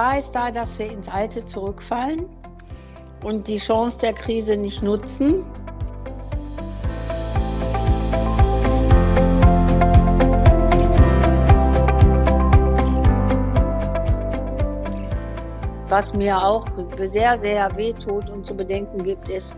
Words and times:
Gefahr 0.00 0.18
ist 0.18 0.34
da, 0.34 0.50
dass 0.50 0.78
wir 0.78 0.90
ins 0.90 1.08
Alte 1.08 1.44
zurückfallen 1.44 2.24
und 3.22 3.46
die 3.46 3.58
Chance 3.58 3.98
der 3.98 4.14
Krise 4.14 4.56
nicht 4.56 4.82
nutzen. 4.82 5.44
Was 15.90 16.14
mir 16.14 16.42
auch 16.42 16.66
sehr, 17.02 17.38
sehr 17.38 17.76
wehtut 17.76 18.30
und 18.30 18.46
zu 18.46 18.56
bedenken 18.56 19.02
gibt, 19.02 19.28
ist, 19.28 19.52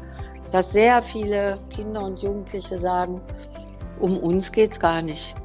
dass 0.50 0.72
sehr 0.72 1.02
viele 1.02 1.61
Kinder 1.71 2.02
und 2.02 2.21
Jugendliche 2.21 2.80
sagen, 2.80 3.21
um 4.00 4.18
uns 4.18 4.50
geht 4.50 4.72
es 4.72 4.80
gar 4.80 5.02
nicht. 5.02 5.36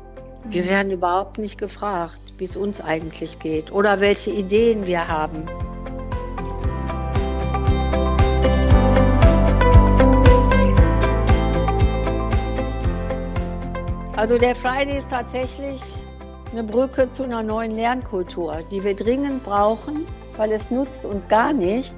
Wir 0.45 0.63
mhm. 0.63 0.67
werden 0.69 0.91
überhaupt 0.91 1.37
nicht 1.37 1.59
gefragt, 1.59 2.26
wie 2.37 2.45
es 2.45 2.55
uns 2.55 2.81
eigentlich 2.81 3.39
geht 3.39 3.71
oder 3.71 3.99
welche 3.99 4.31
Ideen 4.31 4.85
wir 4.85 5.07
haben. 5.07 5.45
Also 14.15 14.39
der 14.39 14.55
Friday 14.55 14.97
ist 14.97 15.11
tatsächlich 15.11 15.79
eine 16.51 16.63
Brücke 16.63 17.11
zu 17.11 17.23
einer 17.23 17.43
neuen 17.43 17.75
Lernkultur, 17.75 18.63
die 18.71 18.83
wir 18.83 18.95
dringend 18.95 19.43
brauchen, 19.43 20.07
weil 20.37 20.51
es 20.51 20.71
nutzt 20.71 21.05
uns 21.05 21.27
gar 21.27 21.53
nichts, 21.53 21.93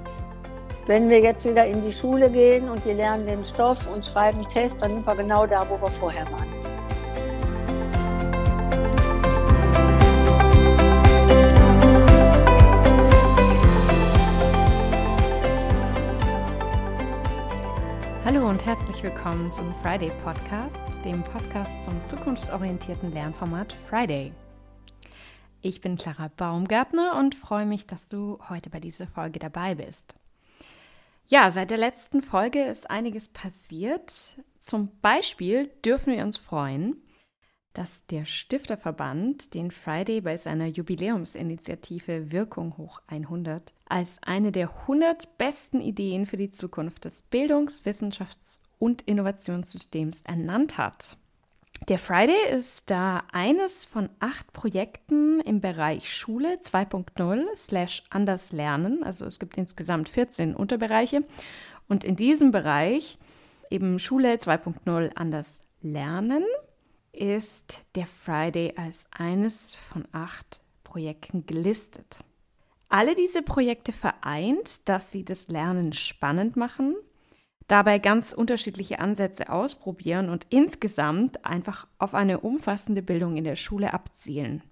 wenn 0.86 1.08
wir 1.08 1.20
jetzt 1.20 1.46
wieder 1.46 1.66
in 1.66 1.82
die 1.82 1.92
Schule 1.92 2.30
gehen 2.30 2.68
und 2.68 2.84
die 2.84 2.92
lernen 2.92 3.24
den 3.24 3.44
Stoff 3.44 3.86
und 3.94 4.04
schreiben 4.04 4.46
Test, 4.48 4.76
dann 4.80 4.94
sind 4.94 5.06
wir 5.06 5.14
genau 5.14 5.46
da, 5.46 5.66
wo 5.68 5.80
wir 5.80 5.88
vorher 5.88 6.26
waren. 6.32 6.59
Hallo 18.32 18.48
und 18.48 18.64
herzlich 18.64 19.02
willkommen 19.02 19.50
zum 19.50 19.74
Friday 19.82 20.12
Podcast, 20.22 21.04
dem 21.04 21.20
Podcast 21.24 21.84
zum 21.84 22.00
zukunftsorientierten 22.06 23.10
Lernformat 23.10 23.72
Friday. 23.88 24.32
Ich 25.62 25.80
bin 25.80 25.96
Clara 25.96 26.30
Baumgartner 26.36 27.16
und 27.18 27.34
freue 27.34 27.66
mich, 27.66 27.88
dass 27.88 28.06
du 28.06 28.38
heute 28.48 28.70
bei 28.70 28.78
dieser 28.78 29.08
Folge 29.08 29.40
dabei 29.40 29.74
bist. 29.74 30.14
Ja, 31.26 31.50
seit 31.50 31.72
der 31.72 31.78
letzten 31.78 32.22
Folge 32.22 32.62
ist 32.62 32.88
einiges 32.88 33.30
passiert. 33.30 34.12
Zum 34.60 34.92
Beispiel 35.00 35.66
dürfen 35.84 36.12
wir 36.12 36.22
uns 36.22 36.38
freuen, 36.38 37.02
dass 37.72 38.06
der 38.06 38.26
Stifterverband 38.26 39.54
den 39.54 39.72
Friday 39.72 40.20
bei 40.20 40.36
seiner 40.36 40.66
Jubiläumsinitiative 40.66 42.30
Wirkung 42.30 42.76
hoch 42.76 43.02
100 43.08 43.74
als 43.90 44.18
eine 44.22 44.52
der 44.52 44.70
100 44.82 45.36
besten 45.38 45.80
Ideen 45.80 46.26
für 46.26 46.36
die 46.36 46.50
Zukunft 46.50 47.04
des 47.04 47.22
Bildungs-, 47.22 47.84
Wissenschafts- 47.84 48.62
und 48.78 49.02
Innovationssystems 49.02 50.22
ernannt 50.22 50.78
hat. 50.78 51.16
Der 51.88 51.98
Friday 51.98 52.50
ist 52.50 52.90
da 52.90 53.24
eines 53.32 53.84
von 53.84 54.10
acht 54.20 54.52
Projekten 54.52 55.40
im 55.40 55.60
Bereich 55.60 56.14
Schule 56.14 56.58
2.0 56.62 57.44
slash 57.56 58.04
anders 58.10 58.52
lernen. 58.52 59.02
Also 59.02 59.26
es 59.26 59.38
gibt 59.38 59.56
insgesamt 59.56 60.08
14 60.08 60.54
Unterbereiche. 60.54 61.24
Und 61.88 62.04
in 62.04 62.16
diesem 62.16 62.52
Bereich, 62.52 63.18
eben 63.70 63.98
Schule 63.98 64.34
2.0 64.34 65.12
anders 65.14 65.64
lernen, 65.80 66.44
ist 67.12 67.84
der 67.94 68.06
Friday 68.06 68.74
als 68.76 69.08
eines 69.10 69.74
von 69.74 70.06
acht 70.12 70.60
Projekten 70.84 71.46
gelistet. 71.46 72.18
Alle 72.90 73.14
diese 73.14 73.42
Projekte 73.42 73.92
vereint, 73.92 74.88
dass 74.88 75.12
sie 75.12 75.24
das 75.24 75.46
Lernen 75.46 75.92
spannend 75.92 76.56
machen, 76.56 76.96
dabei 77.68 78.00
ganz 78.00 78.32
unterschiedliche 78.32 78.98
Ansätze 78.98 79.48
ausprobieren 79.48 80.28
und 80.28 80.46
insgesamt 80.50 81.46
einfach 81.46 81.86
auf 81.98 82.14
eine 82.14 82.40
umfassende 82.40 83.00
Bildung 83.00 83.36
in 83.36 83.44
der 83.44 83.54
Schule 83.54 83.94
abzielen. 83.94 84.64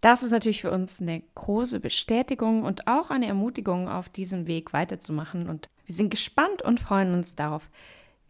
Das 0.00 0.22
ist 0.22 0.30
natürlich 0.30 0.62
für 0.62 0.70
uns 0.70 1.02
eine 1.02 1.22
große 1.34 1.78
Bestätigung 1.78 2.62
und 2.64 2.88
auch 2.88 3.10
eine 3.10 3.26
Ermutigung, 3.26 3.86
auf 3.86 4.08
diesem 4.08 4.46
Weg 4.46 4.72
weiterzumachen. 4.72 5.50
Und 5.50 5.68
wir 5.84 5.94
sind 5.94 6.08
gespannt 6.08 6.62
und 6.62 6.80
freuen 6.80 7.12
uns 7.12 7.36
darauf, 7.36 7.70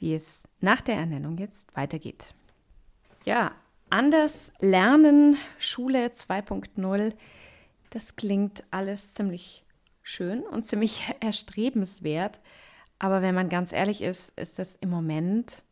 wie 0.00 0.14
es 0.14 0.48
nach 0.60 0.80
der 0.80 0.96
Ernennung 0.96 1.38
jetzt 1.38 1.76
weitergeht. 1.76 2.34
Ja, 3.24 3.52
anders 3.88 4.52
lernen, 4.58 5.36
Schule 5.58 6.08
2.0, 6.08 7.14
das 7.92 8.16
klingt 8.16 8.64
alles 8.70 9.14
ziemlich 9.14 9.64
schön 10.02 10.42
und 10.42 10.64
ziemlich 10.64 11.02
erstrebenswert. 11.20 12.40
Aber 12.98 13.22
wenn 13.22 13.34
man 13.34 13.48
ganz 13.48 13.72
ehrlich 13.72 14.02
ist, 14.02 14.38
ist 14.38 14.58
das 14.58 14.76
im 14.76 14.90
Moment 14.90 15.62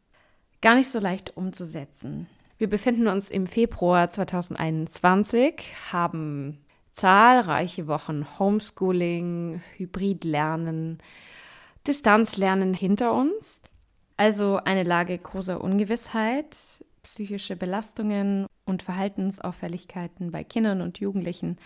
gar 0.60 0.75
nicht 0.75 0.91
so 0.91 0.98
leicht 0.98 1.36
umzusetzen. 1.36 2.26
Wir 2.59 2.69
befinden 2.69 3.09
uns 3.09 3.30
im 3.30 3.47
Februar 3.47 4.10
2021, 4.10 5.62
haben 5.92 6.59
zahlreiche 6.92 7.86
Wochen 7.86 8.26
Homeschooling, 8.38 9.62
Hybridlernen, 9.76 10.98
Distanzlernen 11.86 12.75
hinter 12.75 13.14
uns. 13.14 13.62
Also 14.19 14.59
eine 14.59 14.82
Lage 14.82 15.16
großer 15.16 15.62
Ungewissheit, 15.62 16.84
psychische 17.03 17.56
Belastungen 17.56 18.47
und 18.66 18.82
Verhaltensauffälligkeiten 18.82 20.30
bei 20.30 20.44
Kindern 20.44 20.82
und 20.82 20.98
Jugendlichen 20.98 21.56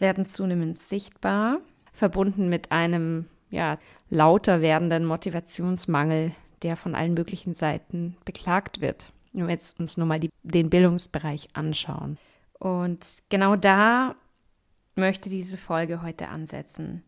werden 0.00 0.26
zunehmend 0.26 0.78
sichtbar, 0.78 1.60
verbunden 1.92 2.48
mit 2.48 2.72
einem 2.72 3.26
ja, 3.50 3.78
lauter 4.08 4.60
werdenden 4.60 5.04
Motivationsmangel, 5.04 6.32
der 6.62 6.76
von 6.76 6.94
allen 6.94 7.14
möglichen 7.14 7.54
Seiten 7.54 8.16
beklagt 8.24 8.80
wird. 8.80 9.12
Wenn 9.32 9.46
wir 9.46 9.54
jetzt 9.54 9.78
uns 9.78 9.96
nur 9.96 10.06
mal 10.06 10.20
die, 10.20 10.30
den 10.42 10.70
Bildungsbereich 10.70 11.48
anschauen. 11.52 12.18
Und 12.58 13.22
genau 13.28 13.56
da 13.56 14.14
möchte 14.96 15.30
diese 15.30 15.56
Folge 15.56 16.02
heute 16.02 16.28
ansetzen. 16.28 17.02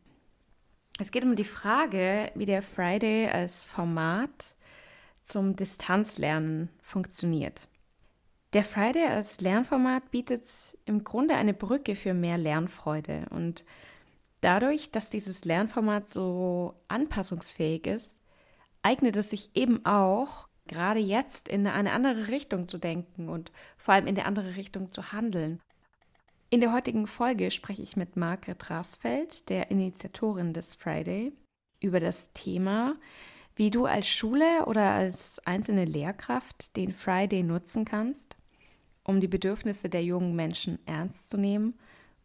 Es 0.99 1.11
geht 1.11 1.25
um 1.25 1.37
die 1.37 1.45
Frage, 1.45 2.31
wie 2.35 2.45
der 2.45 2.63
Friday 2.63 3.29
als 3.29 3.65
Format 3.65 4.57
zum 5.25 5.57
Distanzlernen 5.57 6.69
funktioniert. 6.81 7.69
Der 8.53 8.65
Friday 8.65 9.07
als 9.07 9.41
Lernformat 9.41 10.11
bietet 10.11 10.43
im 10.85 11.05
Grunde 11.05 11.35
eine 11.37 11.55
Brücke 11.55 11.97
für 11.97 12.13
mehr 12.13 12.37
Lernfreude 12.37 13.27
und 13.31 13.65
Dadurch, 14.43 14.91
dass 14.91 15.09
dieses 15.09 15.45
Lernformat 15.45 16.11
so 16.11 16.75
anpassungsfähig 16.89 17.87
ist, 17.87 18.21
eignet 18.83 19.17
es 19.17 19.31
sich 19.31 19.51
eben 19.55 19.87
auch, 19.87 20.49
gerade 20.67 20.99
jetzt 20.99 21.49
in 21.49 21.65
eine 21.69 21.93
andere 21.93 22.27
Richtung 22.27 22.67
zu 22.67 22.77
denken 22.77 23.29
und 23.29 23.53
vor 23.77 23.95
allem 23.95 24.09
in 24.09 24.19
eine 24.19 24.27
andere 24.27 24.57
Richtung 24.57 24.91
zu 24.91 25.13
handeln. 25.13 25.61
In 26.51 26.61
der 26.61 26.73
heutigen 26.73 27.07
Folge 27.07 27.53
spreche 27.53 27.83
ich 27.83 27.97
mit 27.97 28.17
Margret 28.17 28.69
Rasfeld, 28.69 29.49
der 29.49 29.71
Initiatorin 29.71 30.53
des 30.53 30.75
Friday, 30.75 31.33
über 31.81 32.01
das 32.01 32.33
Thema, 32.33 32.97
wie 33.55 33.71
du 33.71 33.87
als 33.87 34.09
Schule 34.09 34.67
oder 34.67 34.91
als 34.91 35.39
einzelne 35.47 35.85
Lehrkraft 35.85 36.77
den 36.77 36.93
Friday 36.93 37.45
nutzen 37.45 37.85
kannst, 37.85 38.37
um 39.05 39.21
die 39.21 39.29
Bedürfnisse 39.29 39.89
der 39.89 40.05
jungen 40.05 40.35
Menschen 40.35 40.79
ernst 40.87 41.31
zu 41.31 41.37
nehmen 41.37 41.75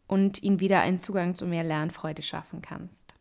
und 0.06 0.42
ihnen 0.42 0.60
wieder 0.60 0.80
einen 0.80 0.98
Zugang 0.98 1.34
zu 1.34 1.46
mehr 1.46 1.64
Lernfreude 1.64 2.22
schaffen 2.22 2.62
kannst. 2.62 3.14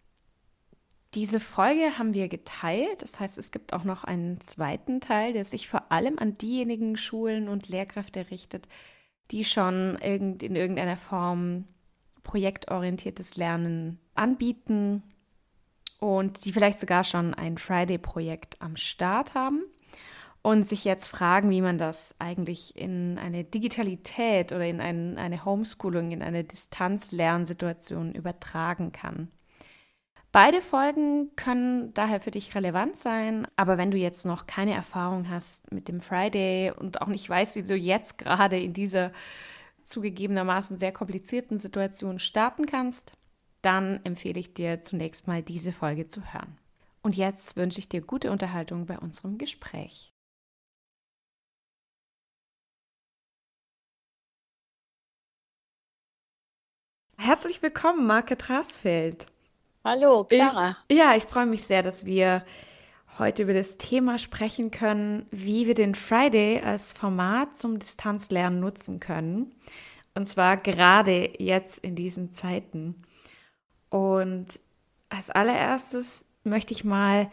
Diese 1.13 1.39
Folge 1.39 1.97
haben 1.97 2.13
wir 2.13 2.27
geteilt, 2.27 3.01
das 3.01 3.19
heißt, 3.19 3.37
es 3.37 3.51
gibt 3.51 3.73
auch 3.73 3.83
noch 3.83 4.03
einen 4.03 4.39
zweiten 4.41 5.01
Teil, 5.01 5.33
der 5.33 5.45
sich 5.45 5.67
vor 5.67 5.91
allem 5.91 6.19
an 6.19 6.37
diejenigen 6.37 6.97
Schulen 6.97 7.47
und 7.49 7.69
Lehrkräfte 7.69 8.29
richtet, 8.29 8.67
die 9.31 9.43
schon 9.43 9.95
in 9.95 10.37
irgendeiner 10.39 10.97
Form 10.97 11.65
projektorientiertes 12.23 13.37
Lernen 13.37 13.99
anbieten 14.15 15.01
und 15.99 16.45
die 16.45 16.51
vielleicht 16.51 16.79
sogar 16.79 17.03
schon 17.03 17.33
ein 17.33 17.57
Friday-Projekt 17.57 18.61
am 18.61 18.75
Start 18.75 19.33
haben 19.33 19.63
und 20.47 20.65
sich 20.65 20.85
jetzt 20.85 21.07
fragen, 21.07 21.49
wie 21.49 21.59
man 21.59 21.77
das 21.77 22.15
eigentlich 22.19 22.77
in 22.77 23.17
eine 23.17 23.43
Digitalität 23.43 24.53
oder 24.53 24.65
in 24.65 24.79
ein, 24.79 25.17
eine 25.17 25.43
Homeschooling, 25.43 26.11
in 26.11 26.21
eine 26.21 26.45
Distanzlernsituation 26.45 28.13
übertragen 28.13 28.93
kann. 28.93 29.27
Beide 30.31 30.61
Folgen 30.61 31.35
können 31.35 31.93
daher 31.93 32.21
für 32.21 32.31
dich 32.31 32.55
relevant 32.55 32.97
sein, 32.97 33.45
aber 33.57 33.77
wenn 33.77 33.91
du 33.91 33.97
jetzt 33.97 34.25
noch 34.25 34.47
keine 34.47 34.73
Erfahrung 34.73 35.29
hast 35.29 35.69
mit 35.73 35.89
dem 35.89 35.99
Friday 35.99 36.71
und 36.71 37.01
auch 37.01 37.07
nicht 37.07 37.29
weißt, 37.29 37.57
wie 37.57 37.63
du 37.63 37.75
jetzt 37.75 38.17
gerade 38.17 38.57
in 38.57 38.71
dieser 38.71 39.11
zugegebenermaßen 39.83 40.77
sehr 40.77 40.93
komplizierten 40.93 41.59
Situation 41.59 42.19
starten 42.19 42.67
kannst, 42.67 43.11
dann 43.61 43.99
empfehle 44.05 44.39
ich 44.39 44.53
dir 44.53 44.81
zunächst 44.81 45.27
mal 45.27 45.43
diese 45.43 45.73
Folge 45.73 46.07
zu 46.07 46.21
hören. 46.31 46.57
Und 47.01 47.17
jetzt 47.17 47.57
wünsche 47.57 47.79
ich 47.79 47.89
dir 47.89 47.99
gute 47.99 48.31
Unterhaltung 48.31 48.85
bei 48.85 48.97
unserem 48.97 49.37
Gespräch. 49.37 50.13
Herzlich 57.19 57.63
willkommen, 57.63 58.05
Marke 58.05 58.37
Trasfeld. 58.37 59.25
Hallo, 59.83 60.23
Clara. 60.25 60.77
Ich, 60.87 60.97
ja, 60.97 61.15
ich 61.15 61.23
freue 61.23 61.47
mich 61.47 61.63
sehr, 61.63 61.81
dass 61.81 62.05
wir 62.05 62.45
heute 63.17 63.41
über 63.41 63.53
das 63.53 63.77
Thema 63.79 64.19
sprechen 64.19 64.69
können, 64.69 65.25
wie 65.31 65.65
wir 65.65 65.73
den 65.73 65.95
Friday 65.95 66.61
als 66.61 66.93
Format 66.93 67.57
zum 67.57 67.79
Distanzlernen 67.79 68.59
nutzen 68.59 68.99
können. 68.99 69.55
Und 70.13 70.29
zwar 70.29 70.57
gerade 70.57 71.33
jetzt 71.41 71.79
in 71.79 71.95
diesen 71.95 72.33
Zeiten. 72.33 73.01
Und 73.89 74.59
als 75.09 75.31
allererstes 75.31 76.27
möchte 76.43 76.73
ich 76.73 76.83
mal 76.83 77.31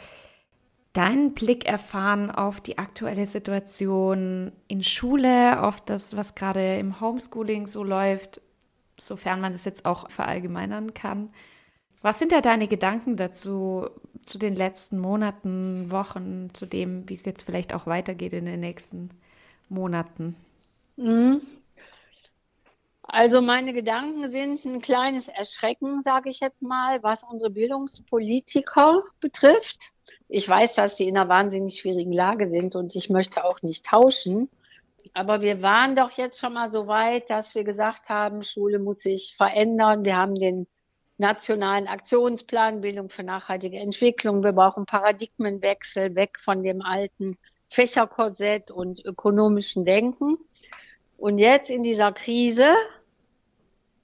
deinen 0.94 1.34
Blick 1.34 1.66
erfahren 1.66 2.30
auf 2.30 2.60
die 2.60 2.78
aktuelle 2.78 3.26
Situation 3.26 4.50
in 4.66 4.82
Schule, 4.82 5.62
auf 5.62 5.82
das, 5.82 6.16
was 6.16 6.34
gerade 6.34 6.78
im 6.78 7.00
Homeschooling 7.00 7.66
so 7.66 7.84
läuft, 7.84 8.40
sofern 8.98 9.40
man 9.40 9.52
das 9.52 9.64
jetzt 9.64 9.86
auch 9.86 10.10
verallgemeinern 10.10 10.94
kann. 10.94 11.30
Was 12.02 12.18
sind 12.18 12.32
da 12.32 12.40
deine 12.40 12.68
Gedanken 12.68 13.16
dazu, 13.16 13.88
zu 14.26 14.38
den 14.38 14.54
letzten 14.54 14.98
Monaten, 14.98 15.90
Wochen, 15.90 16.50
zu 16.52 16.66
dem, 16.66 17.08
wie 17.08 17.14
es 17.14 17.24
jetzt 17.24 17.44
vielleicht 17.44 17.74
auch 17.74 17.86
weitergeht 17.86 18.32
in 18.32 18.46
den 18.46 18.60
nächsten 18.60 19.10
Monaten? 19.68 20.36
Mhm. 20.96 21.40
Also 23.02 23.42
meine 23.42 23.72
Gedanken 23.72 24.30
sind 24.30 24.64
ein 24.64 24.80
kleines 24.80 25.28
Erschrecken, 25.28 26.02
sage 26.02 26.30
ich 26.30 26.40
jetzt 26.40 26.62
mal, 26.62 27.02
was 27.02 27.22
unsere 27.22 27.50
Bildungspolitiker 27.50 29.02
betrifft. 29.20 29.92
Ich 30.28 30.48
weiß, 30.48 30.74
dass 30.74 30.96
sie 30.96 31.06
in 31.06 31.16
einer 31.16 31.28
wahnsinnig 31.28 31.80
schwierigen 31.80 32.12
Lage 32.12 32.48
sind 32.48 32.74
und 32.76 32.94
ich 32.96 33.10
möchte 33.10 33.44
auch 33.44 33.62
nicht 33.62 33.84
tauschen. 33.84 34.48
Aber 35.14 35.42
wir 35.42 35.62
waren 35.62 35.94
doch 35.94 36.10
jetzt 36.10 36.40
schon 36.40 36.54
mal 36.54 36.72
so 36.72 36.88
weit, 36.88 37.30
dass 37.30 37.54
wir 37.54 37.62
gesagt 37.62 38.08
haben, 38.08 38.42
Schule 38.42 38.80
muss 38.80 39.00
sich 39.00 39.34
verändern. 39.36 40.04
Wir 40.04 40.16
haben 40.16 40.34
den 40.34 40.66
nationalen 41.18 41.86
Aktionsplan 41.86 42.80
Bildung 42.80 43.08
für 43.08 43.22
nachhaltige 43.22 43.78
Entwicklung. 43.78 44.42
Wir 44.42 44.52
brauchen 44.52 44.86
Paradigmenwechsel 44.86 46.16
weg 46.16 46.38
von 46.40 46.64
dem 46.64 46.82
alten 46.82 47.38
Fächerkorsett 47.68 48.72
und 48.72 49.04
ökonomischen 49.04 49.84
Denken. 49.84 50.36
Und 51.16 51.38
jetzt 51.38 51.70
in 51.70 51.84
dieser 51.84 52.10
Krise 52.12 52.74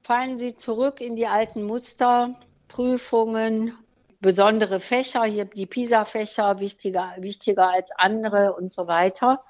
fallen 0.02 0.38
sie 0.38 0.54
zurück 0.54 1.00
in 1.00 1.16
die 1.16 1.26
alten 1.26 1.64
Muster, 1.64 2.38
Prüfungen, 2.68 3.76
besondere 4.20 4.78
Fächer, 4.78 5.24
hier 5.24 5.44
die 5.44 5.66
PISA-Fächer 5.66 6.60
wichtiger, 6.60 7.14
wichtiger 7.18 7.68
als 7.68 7.90
andere 7.96 8.54
und 8.54 8.72
so 8.72 8.86
weiter. 8.86 9.44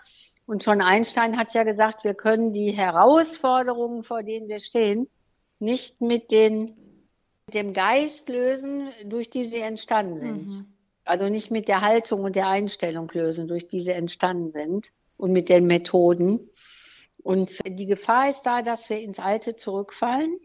Und 0.50 0.64
schon 0.64 0.81
Einstein 0.81 1.37
hat 1.37 1.55
ja 1.55 1.62
gesagt, 1.62 2.02
wir 2.02 2.14
können 2.14 2.52
die 2.52 2.73
Herausforderungen, 2.73 4.02
vor 4.02 4.25
denen 4.25 4.49
wir 4.49 4.58
stehen, 4.58 5.08
nicht 5.61 6.00
mit 6.00 6.32
den, 6.32 6.75
dem 7.55 7.73
Geist 7.73 8.29
lösen, 8.29 8.88
durch 9.05 9.31
die 9.31 9.44
sie 9.44 9.61
entstanden 9.61 10.19
sind. 10.19 10.49
Mhm. 10.49 10.67
Also 11.05 11.29
nicht 11.29 11.52
mit 11.52 11.69
der 11.69 11.82
Haltung 11.82 12.25
und 12.25 12.35
der 12.35 12.49
Einstellung 12.49 13.08
lösen, 13.14 13.47
durch 13.47 13.69
die 13.69 13.81
sie 13.81 13.93
entstanden 13.93 14.50
sind 14.50 14.91
und 15.17 15.31
mit 15.31 15.50
den 15.50 15.69
Methoden. 15.69 16.50
Und 17.23 17.56
die 17.64 17.87
Gefahr 17.87 18.29
ist 18.29 18.43
da, 18.43 18.62
dass 18.62 18.91
wir 18.91 18.99
ins 18.99 19.20
Alte 19.20 19.55
zurückfallen 19.55 20.37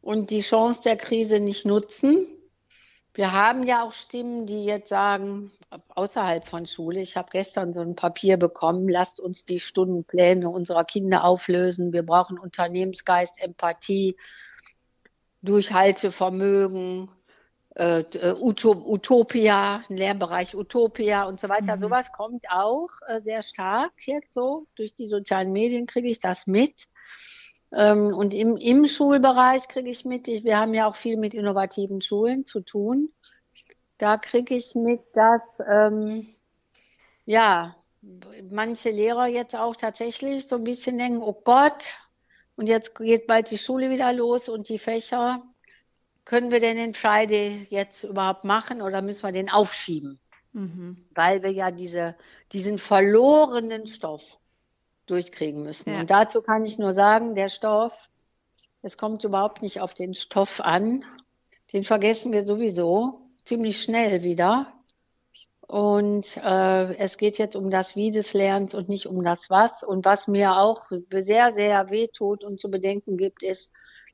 und 0.00 0.30
die 0.30 0.40
Chance 0.40 0.82
der 0.82 0.96
Krise 0.96 1.38
nicht 1.38 1.64
nutzen. 1.64 2.26
Wir 3.14 3.32
haben 3.32 3.62
ja 3.64 3.82
auch 3.82 3.92
Stimmen, 3.92 4.46
die 4.46 4.64
jetzt 4.64 4.88
sagen, 4.88 5.52
außerhalb 5.94 6.46
von 6.46 6.66
Schule. 6.66 7.00
Ich 7.00 7.16
habe 7.16 7.28
gestern 7.30 7.72
so 7.72 7.80
ein 7.80 7.94
Papier 7.94 8.38
bekommen, 8.38 8.88
lasst 8.88 9.20
uns 9.20 9.44
die 9.44 9.60
Stundenpläne 9.60 10.48
unserer 10.48 10.84
Kinder 10.84 11.24
auflösen. 11.24 11.92
Wir 11.92 12.04
brauchen 12.04 12.38
Unternehmensgeist, 12.38 13.34
Empathie, 13.38 14.16
Durchhaltevermögen, 15.42 17.10
äh, 17.74 18.00
äh 18.00 18.34
Utopia, 18.38 19.82
ein 19.88 19.96
Lehrbereich 19.96 20.54
Utopia 20.54 21.24
und 21.24 21.40
so 21.40 21.48
weiter. 21.48 21.76
Mhm. 21.76 21.80
Sowas 21.80 22.12
kommt 22.12 22.44
auch 22.50 22.90
äh, 23.08 23.20
sehr 23.20 23.42
stark 23.42 23.92
jetzt 24.06 24.32
so. 24.32 24.66
Durch 24.74 24.94
die 24.94 25.08
sozialen 25.08 25.52
Medien 25.52 25.86
kriege 25.86 26.08
ich 26.08 26.18
das 26.18 26.46
mit. 26.46 26.88
Ähm, 27.74 28.14
und 28.14 28.34
im, 28.34 28.56
im 28.56 28.86
Schulbereich 28.86 29.68
kriege 29.68 29.90
ich 29.90 30.04
mit, 30.04 30.28
ich, 30.28 30.44
wir 30.44 30.58
haben 30.58 30.74
ja 30.74 30.86
auch 30.86 30.96
viel 30.96 31.16
mit 31.16 31.34
innovativen 31.34 32.00
Schulen 32.00 32.44
zu 32.44 32.60
tun 32.60 33.12
da 34.02 34.16
kriege 34.16 34.56
ich 34.56 34.74
mit, 34.74 35.00
dass 35.14 35.42
ähm, 35.70 36.26
ja 37.24 37.76
manche 38.50 38.90
Lehrer 38.90 39.28
jetzt 39.28 39.54
auch 39.54 39.76
tatsächlich 39.76 40.48
so 40.48 40.56
ein 40.56 40.64
bisschen 40.64 40.98
denken, 40.98 41.22
oh 41.22 41.40
Gott, 41.44 41.94
und 42.56 42.66
jetzt 42.66 42.96
geht 42.96 43.28
bald 43.28 43.52
die 43.52 43.58
Schule 43.58 43.90
wieder 43.90 44.12
los 44.12 44.48
und 44.48 44.68
die 44.68 44.80
Fächer. 44.80 45.40
Können 46.24 46.50
wir 46.50 46.58
denn 46.58 46.76
den 46.76 46.94
Friday 46.94 47.68
jetzt 47.70 48.02
überhaupt 48.02 48.42
machen 48.42 48.82
oder 48.82 49.02
müssen 49.02 49.22
wir 49.22 49.30
den 49.30 49.50
aufschieben? 49.50 50.18
Mhm. 50.52 50.96
Weil 51.14 51.44
wir 51.44 51.52
ja 51.52 51.70
diese, 51.70 52.16
diesen 52.50 52.78
verlorenen 52.78 53.86
Stoff 53.86 54.40
durchkriegen 55.06 55.62
müssen. 55.62 55.92
Ja. 55.92 56.00
Und 56.00 56.10
dazu 56.10 56.42
kann 56.42 56.64
ich 56.64 56.78
nur 56.78 56.92
sagen, 56.92 57.34
der 57.34 57.48
Stoff, 57.48 58.08
es 58.82 58.96
kommt 58.96 59.24
überhaupt 59.24 59.62
nicht 59.62 59.80
auf 59.80 59.94
den 59.94 60.14
Stoff 60.14 60.60
an. 60.60 61.04
Den 61.72 61.84
vergessen 61.84 62.32
wir 62.32 62.42
sowieso 62.42 63.20
ziemlich 63.44 63.82
schnell 63.82 64.22
wieder. 64.22 64.72
Und 65.66 66.36
äh, 66.36 66.94
es 66.96 67.16
geht 67.16 67.38
jetzt 67.38 67.56
um 67.56 67.70
das 67.70 67.96
Wie 67.96 68.10
des 68.10 68.34
Lernens 68.34 68.74
und 68.74 68.88
nicht 68.88 69.06
um 69.06 69.24
das 69.24 69.48
Was. 69.48 69.82
Und 69.82 70.04
was 70.04 70.28
mir 70.28 70.56
auch 70.56 70.90
sehr, 71.10 71.52
sehr 71.52 71.90
wehtut 71.90 72.44
und 72.44 72.60
zu 72.60 72.70
bedenken 72.70 73.16
gibt, 73.16 73.42
ist, 73.42 73.70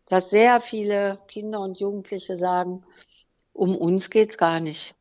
dass 0.06 0.30
sehr 0.30 0.60
viele 0.60 1.18
Kinder 1.28 1.60
und 1.60 1.80
Jugendliche 1.80 2.36
sagen, 2.36 2.84
um 3.52 3.76
uns 3.76 4.10
geht's 4.10 4.38
gar 4.38 4.60
nicht. 4.60 4.94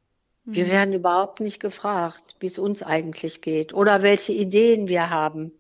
Wir 0.46 0.66
mhm. 0.66 0.70
werden 0.70 0.94
überhaupt 0.94 1.42
nicht 1.42 1.60
gefragt, 1.60 2.36
wie 2.40 2.48
es 2.48 2.58
uns 2.58 2.82
eigentlich 2.82 3.42
geht 3.42 3.74
oder 3.74 4.02
welche 4.02 4.32
Ideen 4.32 4.88
wir 4.88 5.10
haben. 5.10 5.52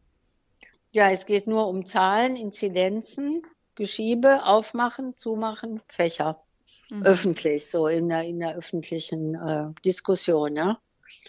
Ja, 0.92 1.12
es 1.12 1.26
geht 1.26 1.48
nur 1.48 1.68
um 1.68 1.86
Zahlen, 1.86 2.36
Inzidenzen, 2.36 3.44
Geschiebe, 3.76 4.46
Aufmachen, 4.46 5.16
Zumachen, 5.18 5.82
Fächer 5.88 6.42
mhm. 6.90 7.04
öffentlich, 7.04 7.70
so 7.70 7.88
in 7.88 8.10
der, 8.10 8.24
in 8.24 8.40
der 8.40 8.56
öffentlichen 8.56 9.36
äh, 9.36 9.68
Diskussion. 9.84 10.56
Ja? 10.56 10.80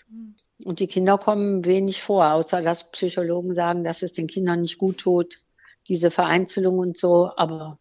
Mhm. 0.08 0.34
Und 0.64 0.80
die 0.80 0.88
Kinder 0.88 1.18
kommen 1.18 1.64
wenig 1.64 2.02
vor, 2.02 2.32
außer 2.32 2.62
dass 2.62 2.90
Psychologen 2.90 3.54
sagen, 3.54 3.85
dass 3.85 4.02
es 4.02 4.12
den 4.12 4.26
Kindern 4.26 4.62
nicht 4.62 4.78
gut 4.78 4.99
tut, 4.99 5.40
diese 5.87 6.11
Vereinzelung 6.11 6.78
und 6.78 6.97
so. 6.99 7.30
Aber 7.37 7.78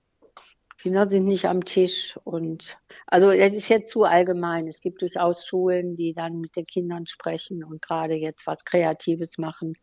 Kinder 0.78 1.10
sind 1.10 1.26
nicht 1.26 1.46
am 1.46 1.64
Tisch. 1.64 2.20
Und 2.24 2.78
also 3.08 3.32
es 3.32 3.54
ist 3.54 3.70
jetzt 3.70 3.90
zu 3.90 4.04
allgemein. 4.04 4.68
Es 4.68 4.80
gibt 4.80 5.02
durchaus 5.02 5.46
Schulen, 5.46 5.96
die 5.96 6.14
dann 6.14 6.40
mit 6.40 6.56
den 6.56 6.66
Kindern 6.66 7.08
sprechen 7.08 7.64
und 7.64 7.82
gerade 7.82 8.14
jetzt 8.14 8.46
was 8.46 8.64
Kreatives 8.64 9.40
machen. 9.40 9.74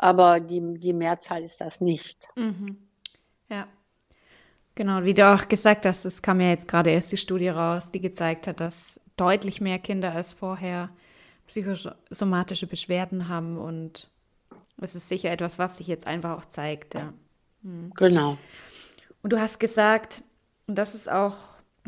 Aber 0.00 0.38
die, 0.38 0.78
die 0.78 0.92
Mehrzahl 0.92 1.42
ist 1.42 1.60
das 1.60 1.80
nicht. 1.80 2.28
Mhm. 2.36 2.78
Ja. 3.50 3.66
Genau, 4.76 5.02
wie 5.02 5.12
du 5.12 5.26
auch 5.26 5.48
gesagt 5.48 5.84
hast, 5.84 6.04
es 6.04 6.22
kam 6.22 6.40
ja 6.40 6.50
jetzt 6.50 6.68
gerade 6.68 6.90
erst 6.90 7.10
die 7.10 7.16
Studie 7.16 7.48
raus, 7.48 7.90
die 7.90 8.00
gezeigt 8.00 8.46
hat, 8.46 8.60
dass 8.60 9.00
deutlich 9.16 9.60
mehr 9.60 9.80
Kinder 9.80 10.12
als 10.12 10.34
vorher 10.34 10.90
psychosomatische 11.48 12.68
Beschwerden 12.68 13.28
haben 13.28 13.58
und 13.58 14.08
es 14.80 14.94
ist 14.94 15.08
sicher 15.08 15.32
etwas, 15.32 15.58
was 15.58 15.78
sich 15.78 15.88
jetzt 15.88 16.06
einfach 16.06 16.38
auch 16.38 16.44
zeigt, 16.44 16.94
ja. 16.94 17.12
Mhm. 17.62 17.92
Genau. 17.96 18.38
Und 19.22 19.32
du 19.32 19.40
hast 19.40 19.58
gesagt, 19.58 20.22
und 20.68 20.78
das 20.78 20.94
ist 20.94 21.10
auch, 21.10 21.36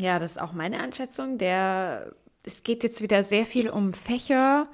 ja, 0.00 0.18
das 0.18 0.32
ist 0.32 0.40
auch 0.40 0.52
meine 0.52 0.80
Einschätzung, 0.80 1.38
der, 1.38 2.12
es 2.42 2.64
geht 2.64 2.82
jetzt 2.82 3.02
wieder 3.02 3.22
sehr 3.22 3.46
viel 3.46 3.70
um 3.70 3.92
Fächer 3.92 4.66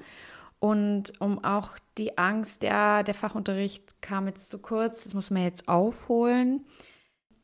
und 0.58 1.20
um 1.20 1.42
auch 1.44 1.76
die 1.98 2.18
Angst, 2.18 2.62
ja, 2.62 3.02
der 3.02 3.14
Fachunterricht 3.14 4.00
kam 4.02 4.26
jetzt 4.26 4.50
zu 4.50 4.58
kurz, 4.58 5.04
das 5.04 5.14
muss 5.14 5.30
man 5.30 5.42
jetzt 5.42 5.68
aufholen. 5.68 6.64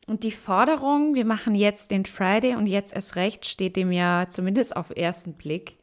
Und 0.05 0.23
die 0.23 0.31
Forderung, 0.31 1.15
wir 1.15 1.25
machen 1.25 1.55
jetzt 1.55 1.91
den 1.91 2.05
Friday 2.05 2.55
und 2.55 2.67
jetzt 2.67 2.93
erst 2.93 3.15
recht, 3.15 3.45
steht 3.45 3.75
dem 3.75 3.91
ja 3.91 4.27
zumindest 4.29 4.75
auf 4.75 4.95
ersten 4.95 5.33
Blick 5.33 5.77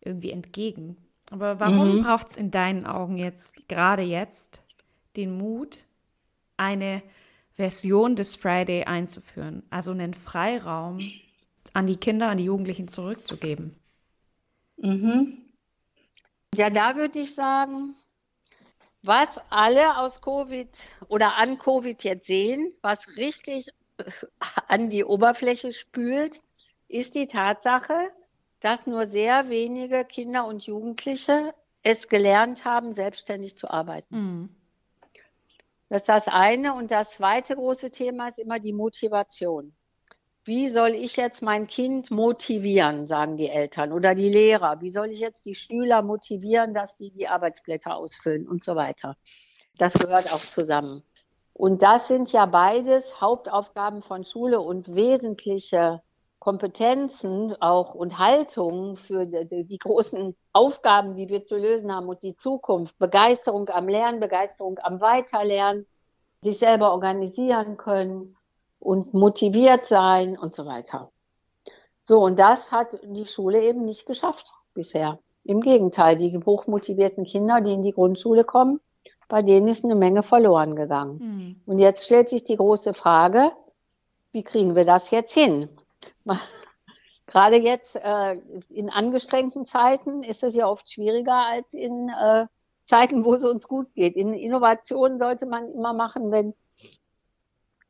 irgendwie 0.00 0.30
entgegen. 0.30 0.96
Aber 1.30 1.60
warum 1.60 1.98
mhm. 1.98 2.02
braucht 2.02 2.30
es 2.30 2.36
in 2.36 2.50
deinen 2.50 2.86
Augen 2.86 3.18
jetzt, 3.18 3.68
gerade 3.68 4.02
jetzt, 4.02 4.62
den 5.16 5.36
Mut, 5.36 5.78
eine 6.56 7.02
Version 7.52 8.16
des 8.16 8.36
Friday 8.36 8.84
einzuführen? 8.84 9.62
Also 9.70 9.92
einen 9.92 10.14
Freiraum 10.14 10.98
an 11.74 11.86
die 11.86 11.96
Kinder, 11.96 12.28
an 12.28 12.38
die 12.38 12.44
Jugendlichen 12.44 12.88
zurückzugeben? 12.88 13.76
Mhm. 14.78 15.49
Ja, 16.60 16.68
da 16.68 16.94
würde 16.94 17.20
ich 17.20 17.34
sagen, 17.34 17.96
was 19.00 19.40
alle 19.48 19.96
aus 19.96 20.20
Covid 20.20 20.68
oder 21.08 21.36
an 21.36 21.56
Covid 21.56 22.04
jetzt 22.04 22.26
sehen, 22.26 22.74
was 22.82 23.16
richtig 23.16 23.68
äh, 23.96 24.04
an 24.68 24.90
die 24.90 25.02
Oberfläche 25.02 25.72
spült, 25.72 26.42
ist 26.86 27.14
die 27.14 27.26
Tatsache, 27.26 28.10
dass 28.60 28.86
nur 28.86 29.06
sehr 29.06 29.48
wenige 29.48 30.04
Kinder 30.04 30.44
und 30.44 30.66
Jugendliche 30.66 31.54
es 31.82 32.08
gelernt 32.08 32.66
haben, 32.66 32.92
selbstständig 32.92 33.56
zu 33.56 33.70
arbeiten. 33.70 34.14
Mhm. 34.14 34.56
Das 35.88 36.02
ist 36.02 36.08
das 36.10 36.28
eine. 36.28 36.74
Und 36.74 36.90
das 36.90 37.12
zweite 37.12 37.54
große 37.54 37.90
Thema 37.90 38.28
ist 38.28 38.38
immer 38.38 38.58
die 38.58 38.74
Motivation. 38.74 39.74
Wie 40.44 40.68
soll 40.68 40.90
ich 40.90 41.16
jetzt 41.16 41.42
mein 41.42 41.66
Kind 41.66 42.10
motivieren, 42.10 43.06
sagen 43.06 43.36
die 43.36 43.50
Eltern 43.50 43.92
oder 43.92 44.14
die 44.14 44.30
Lehrer? 44.30 44.80
Wie 44.80 44.90
soll 44.90 45.08
ich 45.08 45.20
jetzt 45.20 45.44
die 45.44 45.54
Schüler 45.54 46.02
motivieren, 46.02 46.72
dass 46.72 46.96
die 46.96 47.10
die 47.10 47.28
Arbeitsblätter 47.28 47.94
ausfüllen 47.94 48.48
und 48.48 48.64
so 48.64 48.74
weiter? 48.74 49.16
Das 49.76 49.94
gehört 49.94 50.32
auch 50.32 50.40
zusammen. 50.40 51.02
Und 51.52 51.82
das 51.82 52.08
sind 52.08 52.32
ja 52.32 52.46
beides 52.46 53.20
Hauptaufgaben 53.20 54.02
von 54.02 54.24
Schule 54.24 54.60
und 54.60 54.94
wesentliche 54.94 56.02
Kompetenzen 56.38 57.54
auch 57.60 57.94
und 57.94 58.18
Haltungen 58.18 58.96
für 58.96 59.26
die, 59.26 59.66
die, 59.66 59.78
großen 59.78 60.34
Aufgaben, 60.54 61.14
die 61.14 61.28
wir 61.28 61.44
zu 61.44 61.58
lösen 61.58 61.94
haben 61.94 62.08
und 62.08 62.22
die 62.22 62.34
Zukunft. 62.34 62.98
Begeisterung 62.98 63.68
am 63.68 63.88
Lernen, 63.88 64.20
Begeisterung 64.20 64.78
am 64.82 65.02
Weiterlernen, 65.02 65.86
sich 66.42 66.58
selber 66.58 66.92
organisieren 66.92 67.76
können 67.76 68.38
und 68.80 69.14
motiviert 69.14 69.86
sein 69.86 70.36
und 70.36 70.54
so 70.54 70.66
weiter. 70.66 71.10
So, 72.02 72.18
und 72.18 72.38
das 72.38 72.72
hat 72.72 72.98
die 73.04 73.26
Schule 73.26 73.62
eben 73.62 73.84
nicht 73.84 74.06
geschafft 74.06 74.52
bisher. 74.74 75.18
Im 75.44 75.60
Gegenteil, 75.60 76.16
die 76.16 76.36
hochmotivierten 76.44 77.24
Kinder, 77.24 77.60
die 77.60 77.72
in 77.72 77.82
die 77.82 77.92
Grundschule 77.92 78.44
kommen, 78.44 78.80
bei 79.28 79.42
denen 79.42 79.68
ist 79.68 79.84
eine 79.84 79.94
Menge 79.94 80.22
verloren 80.22 80.74
gegangen. 80.74 81.18
Mhm. 81.18 81.60
Und 81.66 81.78
jetzt 81.78 82.04
stellt 82.04 82.28
sich 82.28 82.42
die 82.42 82.56
große 82.56 82.94
Frage, 82.94 83.52
wie 84.32 84.42
kriegen 84.42 84.74
wir 84.74 84.84
das 84.84 85.10
jetzt 85.10 85.32
hin? 85.32 85.68
Gerade 87.26 87.56
jetzt 87.56 87.94
äh, 87.94 88.40
in 88.68 88.90
angestrengten 88.90 89.64
Zeiten 89.64 90.24
ist 90.24 90.42
es 90.42 90.54
ja 90.54 90.66
oft 90.66 90.92
schwieriger 90.92 91.46
als 91.46 91.72
in 91.72 92.08
äh, 92.08 92.46
Zeiten, 92.86 93.24
wo 93.24 93.34
es 93.34 93.44
uns 93.44 93.68
gut 93.68 93.94
geht. 93.94 94.16
In 94.16 94.32
Innovationen 94.32 95.18
sollte 95.18 95.46
man 95.46 95.72
immer 95.72 95.92
machen, 95.92 96.32
wenn 96.32 96.54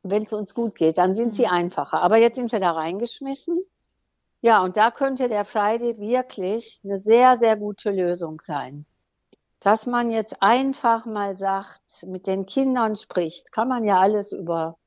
wenn 0.03 0.23
es 0.23 0.33
uns 0.33 0.53
gut 0.53 0.75
geht, 0.75 0.97
dann 0.97 1.15
sind 1.15 1.29
mhm. 1.29 1.33
sie 1.33 1.47
einfacher. 1.47 2.01
Aber 2.01 2.17
jetzt 2.17 2.35
sind 2.35 2.51
wir 2.51 2.59
da 2.59 2.71
reingeschmissen. 2.71 3.59
Ja, 4.41 4.63
und 4.63 4.75
da 4.77 4.89
könnte 4.91 5.29
der 5.29 5.45
Friday 5.45 5.99
wirklich 5.99 6.79
eine 6.83 6.97
sehr, 6.97 7.37
sehr 7.37 7.57
gute 7.57 7.91
Lösung 7.91 8.41
sein 8.41 8.85
dass 9.61 9.85
man 9.85 10.11
jetzt 10.11 10.41
einfach 10.41 11.05
mal 11.05 11.37
sagt, 11.37 11.81
mit 12.05 12.27
den 12.27 12.45
Kindern 12.45 12.95
spricht, 12.95 13.51
kann 13.51 13.67
man 13.67 13.85
ja 13.85 13.99
alles 13.99 14.31
über 14.31 14.77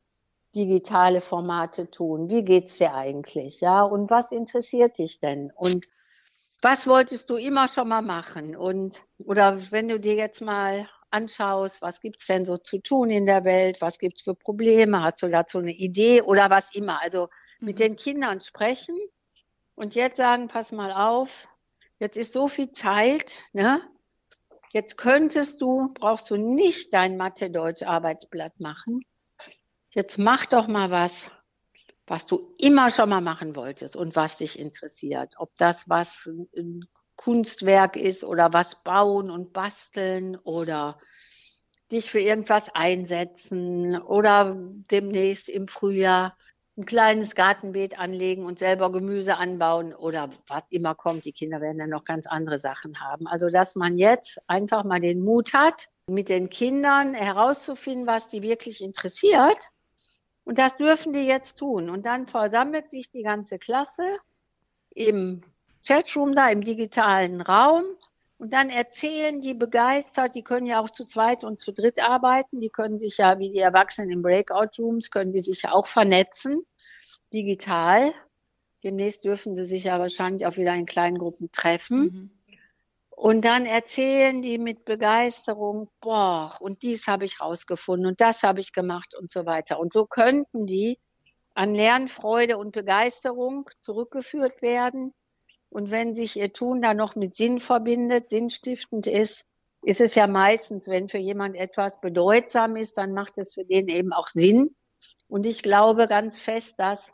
digitale 0.54 1.20
Formate 1.20 1.90
tun. 1.90 2.28
Wie 2.28 2.44
geht's 2.44 2.78
dir 2.78 2.92
eigentlich? 2.92 3.60
Ja, 3.60 3.82
und 3.82 4.10
was 4.10 4.32
interessiert 4.32 4.98
dich 4.98 5.20
denn? 5.20 5.52
Und 5.54 5.86
was 6.60 6.86
wolltest 6.86 7.30
du 7.30 7.36
immer 7.36 7.68
schon 7.68 7.88
mal 7.88 8.02
machen? 8.02 8.56
Und, 8.56 9.04
oder 9.18 9.58
wenn 9.70 9.88
du 9.88 10.00
dir 10.00 10.14
jetzt 10.14 10.40
mal 10.40 10.88
anschaust, 11.14 11.80
was 11.80 12.00
gibt's 12.00 12.26
denn 12.26 12.44
so 12.44 12.58
zu 12.58 12.78
tun 12.78 13.10
in 13.10 13.24
der 13.24 13.44
Welt? 13.44 13.80
Was 13.80 13.98
gibt's 13.98 14.22
für 14.22 14.34
Probleme? 14.34 15.02
Hast 15.02 15.22
du 15.22 15.28
dazu 15.28 15.58
eine 15.58 15.72
Idee 15.72 16.22
oder 16.22 16.50
was 16.50 16.74
immer? 16.74 17.00
Also 17.00 17.28
mit 17.60 17.78
mhm. 17.78 17.82
den 17.82 17.96
Kindern 17.96 18.40
sprechen 18.40 18.98
und 19.76 19.94
jetzt 19.94 20.16
sagen, 20.16 20.48
pass 20.48 20.72
mal 20.72 20.92
auf, 20.92 21.48
jetzt 21.98 22.16
ist 22.16 22.32
so 22.32 22.48
viel 22.48 22.72
Zeit, 22.72 23.40
ne? 23.52 23.80
Jetzt 24.72 24.96
könntest 24.96 25.60
du, 25.60 25.92
brauchst 25.94 26.28
du 26.30 26.36
nicht 26.36 26.92
dein 26.92 27.16
Mathe-Deutsch-Arbeitsblatt 27.16 28.58
machen. 28.58 29.02
Jetzt 29.90 30.18
mach 30.18 30.46
doch 30.46 30.66
mal 30.66 30.90
was, 30.90 31.30
was 32.08 32.26
du 32.26 32.52
immer 32.58 32.90
schon 32.90 33.08
mal 33.08 33.20
machen 33.20 33.54
wolltest 33.54 33.94
und 33.94 34.16
was 34.16 34.38
dich 34.38 34.58
interessiert. 34.58 35.34
Ob 35.38 35.54
das 35.56 35.88
was 35.88 36.28
Kunstwerk 37.16 37.96
ist 37.96 38.24
oder 38.24 38.52
was 38.52 38.82
bauen 38.82 39.30
und 39.30 39.52
basteln 39.52 40.36
oder 40.36 40.98
dich 41.92 42.10
für 42.10 42.20
irgendwas 42.20 42.68
einsetzen 42.74 44.00
oder 44.00 44.56
demnächst 44.90 45.48
im 45.48 45.68
Frühjahr 45.68 46.36
ein 46.76 46.86
kleines 46.86 47.36
Gartenbeet 47.36 47.98
anlegen 47.98 48.44
und 48.44 48.58
selber 48.58 48.90
Gemüse 48.90 49.36
anbauen 49.36 49.94
oder 49.94 50.28
was 50.48 50.64
immer 50.70 50.94
kommt. 50.94 51.24
Die 51.24 51.32
Kinder 51.32 51.60
werden 51.60 51.78
dann 51.78 51.90
noch 51.90 52.04
ganz 52.04 52.26
andere 52.26 52.58
Sachen 52.58 53.00
haben. 53.00 53.28
Also, 53.28 53.48
dass 53.48 53.76
man 53.76 53.96
jetzt 53.96 54.38
einfach 54.48 54.82
mal 54.82 54.98
den 54.98 55.22
Mut 55.22 55.54
hat, 55.54 55.88
mit 56.06 56.28
den 56.28 56.50
Kindern 56.50 57.14
herauszufinden, 57.14 58.06
was 58.06 58.28
die 58.28 58.42
wirklich 58.42 58.82
interessiert. 58.82 59.70
Und 60.42 60.58
das 60.58 60.76
dürfen 60.76 61.12
die 61.12 61.26
jetzt 61.26 61.58
tun. 61.58 61.88
Und 61.88 62.06
dann 62.06 62.26
versammelt 62.26 62.90
sich 62.90 63.10
die 63.10 63.22
ganze 63.22 63.58
Klasse 63.58 64.02
im 64.90 65.42
Chatroom 65.86 66.34
da, 66.34 66.48
im 66.48 66.62
digitalen 66.62 67.40
Raum. 67.40 67.84
Und 68.36 68.52
dann 68.52 68.68
erzählen 68.68 69.40
die 69.40 69.54
begeistert, 69.54 70.34
die 70.34 70.42
können 70.42 70.66
ja 70.66 70.80
auch 70.80 70.90
zu 70.90 71.04
zweit 71.04 71.44
und 71.44 71.60
zu 71.60 71.72
dritt 71.72 72.02
arbeiten, 72.02 72.60
die 72.60 72.68
können 72.68 72.98
sich 72.98 73.18
ja 73.18 73.38
wie 73.38 73.50
die 73.50 73.60
Erwachsenen 73.60 74.10
im 74.10 74.22
Breakout-Rooms, 74.22 75.10
können 75.10 75.32
die 75.32 75.40
sich 75.40 75.62
ja 75.62 75.72
auch 75.72 75.86
vernetzen, 75.86 76.62
digital. 77.32 78.12
Demnächst 78.82 79.24
dürfen 79.24 79.54
sie 79.54 79.64
sich 79.64 79.84
ja 79.84 79.98
wahrscheinlich 79.98 80.46
auch 80.46 80.56
wieder 80.56 80.74
in 80.74 80.84
kleinen 80.84 81.16
Gruppen 81.16 81.50
treffen. 81.52 81.98
Mhm. 81.98 82.30
Und 83.10 83.44
dann 83.44 83.64
erzählen 83.64 84.42
die 84.42 84.58
mit 84.58 84.84
Begeisterung, 84.84 85.88
boah, 86.00 86.56
und 86.60 86.82
dies 86.82 87.06
habe 87.06 87.24
ich 87.24 87.40
rausgefunden 87.40 88.06
und 88.06 88.20
das 88.20 88.42
habe 88.42 88.60
ich 88.60 88.72
gemacht 88.72 89.14
und 89.16 89.30
so 89.30 89.46
weiter. 89.46 89.78
Und 89.78 89.92
so 89.92 90.04
könnten 90.04 90.66
die 90.66 90.98
an 91.54 91.74
Lernfreude 91.74 92.58
und 92.58 92.72
Begeisterung 92.72 93.70
zurückgeführt 93.80 94.60
werden 94.60 95.14
und 95.74 95.90
wenn 95.90 96.14
sich 96.14 96.36
ihr 96.36 96.52
Tun 96.52 96.82
da 96.82 96.94
noch 96.94 97.16
mit 97.16 97.34
Sinn 97.34 97.58
verbindet, 97.58 98.30
sinnstiftend 98.30 99.08
ist, 99.08 99.44
ist 99.82 100.00
es 100.00 100.14
ja 100.14 100.28
meistens, 100.28 100.86
wenn 100.86 101.08
für 101.08 101.18
jemand 101.18 101.56
etwas 101.56 102.00
bedeutsam 102.00 102.76
ist, 102.76 102.96
dann 102.96 103.12
macht 103.12 103.38
es 103.38 103.54
für 103.54 103.64
den 103.64 103.88
eben 103.88 104.12
auch 104.12 104.28
Sinn. 104.28 104.76
Und 105.26 105.46
ich 105.46 105.64
glaube 105.64 106.06
ganz 106.06 106.38
fest, 106.38 106.74
dass 106.78 107.12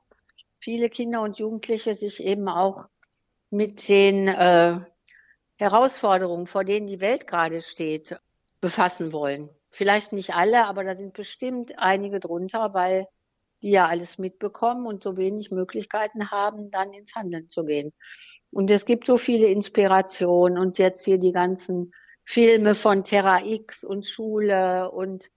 viele 0.58 0.90
Kinder 0.90 1.22
und 1.22 1.38
Jugendliche 1.38 1.94
sich 1.94 2.22
eben 2.22 2.50
auch 2.50 2.84
mit 3.48 3.88
den 3.88 4.28
äh, 4.28 4.78
Herausforderungen, 5.56 6.46
vor 6.46 6.64
denen 6.64 6.86
die 6.86 7.00
Welt 7.00 7.26
gerade 7.26 7.62
steht, 7.62 8.20
befassen 8.60 9.14
wollen. 9.14 9.48
Vielleicht 9.70 10.12
nicht 10.12 10.34
alle, 10.34 10.66
aber 10.66 10.84
da 10.84 10.96
sind 10.96 11.14
bestimmt 11.14 11.78
einige 11.78 12.20
drunter, 12.20 12.74
weil 12.74 13.06
die 13.62 13.70
ja 13.70 13.86
alles 13.86 14.18
mitbekommen 14.18 14.86
und 14.86 15.02
so 15.02 15.16
wenig 15.16 15.50
Möglichkeiten 15.50 16.30
haben, 16.30 16.70
dann 16.70 16.92
ins 16.92 17.14
Handeln 17.14 17.48
zu 17.48 17.64
gehen. 17.64 17.92
Und 18.50 18.70
es 18.70 18.84
gibt 18.84 19.06
so 19.06 19.16
viele 19.16 19.46
Inspirationen 19.46 20.58
und 20.58 20.78
jetzt 20.78 21.04
hier 21.04 21.18
die 21.18 21.32
ganzen 21.32 21.92
Filme 22.24 22.74
von 22.74 23.04
Terra 23.04 23.44
X 23.44 23.84
und 23.84 24.06
Schule 24.06 24.90
und 24.90 25.30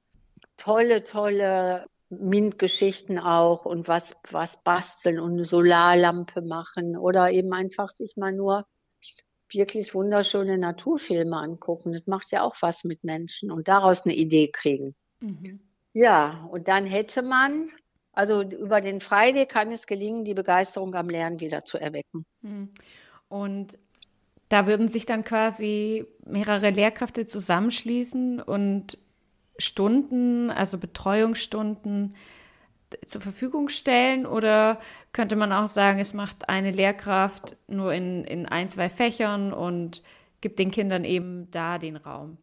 tolle, 0.57 1.03
tolle 1.03 1.85
MINT-Geschichten 2.09 3.19
auch 3.19 3.65
und 3.65 3.87
was, 3.87 4.15
was 4.29 4.61
basteln 4.63 5.19
und 5.19 5.33
eine 5.33 5.43
Solarlampe 5.43 6.41
machen 6.41 6.97
oder 6.97 7.31
eben 7.31 7.53
einfach 7.53 7.89
sich 7.89 8.15
mal 8.17 8.31
nur 8.31 8.65
wirklich 9.51 9.93
wunderschöne 9.93 10.57
Naturfilme 10.57 11.37
angucken. 11.37 11.93
Das 11.93 12.07
macht 12.07 12.31
ja 12.31 12.43
auch 12.43 12.55
was 12.61 12.83
mit 12.83 13.03
Menschen 13.03 13.51
und 13.51 13.67
daraus 13.67 14.05
eine 14.05 14.15
Idee 14.15 14.49
kriegen. 14.51 14.95
Mhm. 15.19 15.59
Ja, 15.93 16.47
und 16.51 16.67
dann 16.67 16.85
hätte 16.85 17.21
man, 17.21 17.69
also 18.13 18.41
über 18.41 18.81
den 18.81 18.99
Friday 18.99 19.45
kann 19.45 19.71
es 19.71 19.85
gelingen, 19.85 20.25
die 20.25 20.33
Begeisterung 20.33 20.95
am 20.95 21.09
Lernen 21.09 21.39
wieder 21.39 21.65
zu 21.65 21.77
erwecken. 21.77 22.25
Mhm. 22.41 22.69
Und 23.33 23.79
da 24.47 24.67
würden 24.67 24.89
sich 24.89 25.07
dann 25.07 25.23
quasi 25.23 26.05
mehrere 26.23 26.69
Lehrkräfte 26.69 27.25
zusammenschließen 27.25 28.39
und 28.39 28.99
Stunden, 29.57 30.51
also 30.51 30.77
Betreuungsstunden 30.77 32.15
zur 33.07 33.21
Verfügung 33.21 33.69
stellen? 33.69 34.27
Oder 34.27 34.79
könnte 35.13 35.35
man 35.35 35.51
auch 35.51 35.67
sagen, 35.67 35.97
es 35.97 36.13
macht 36.13 36.47
eine 36.47 36.69
Lehrkraft 36.69 37.57
nur 37.67 37.91
in, 37.91 38.23
in 38.23 38.45
ein, 38.45 38.69
zwei 38.69 38.87
Fächern 38.87 39.51
und 39.51 40.03
gibt 40.39 40.59
den 40.59 40.69
Kindern 40.69 41.03
eben 41.03 41.49
da 41.49 41.79
den 41.79 41.95
Raum? 41.95 42.37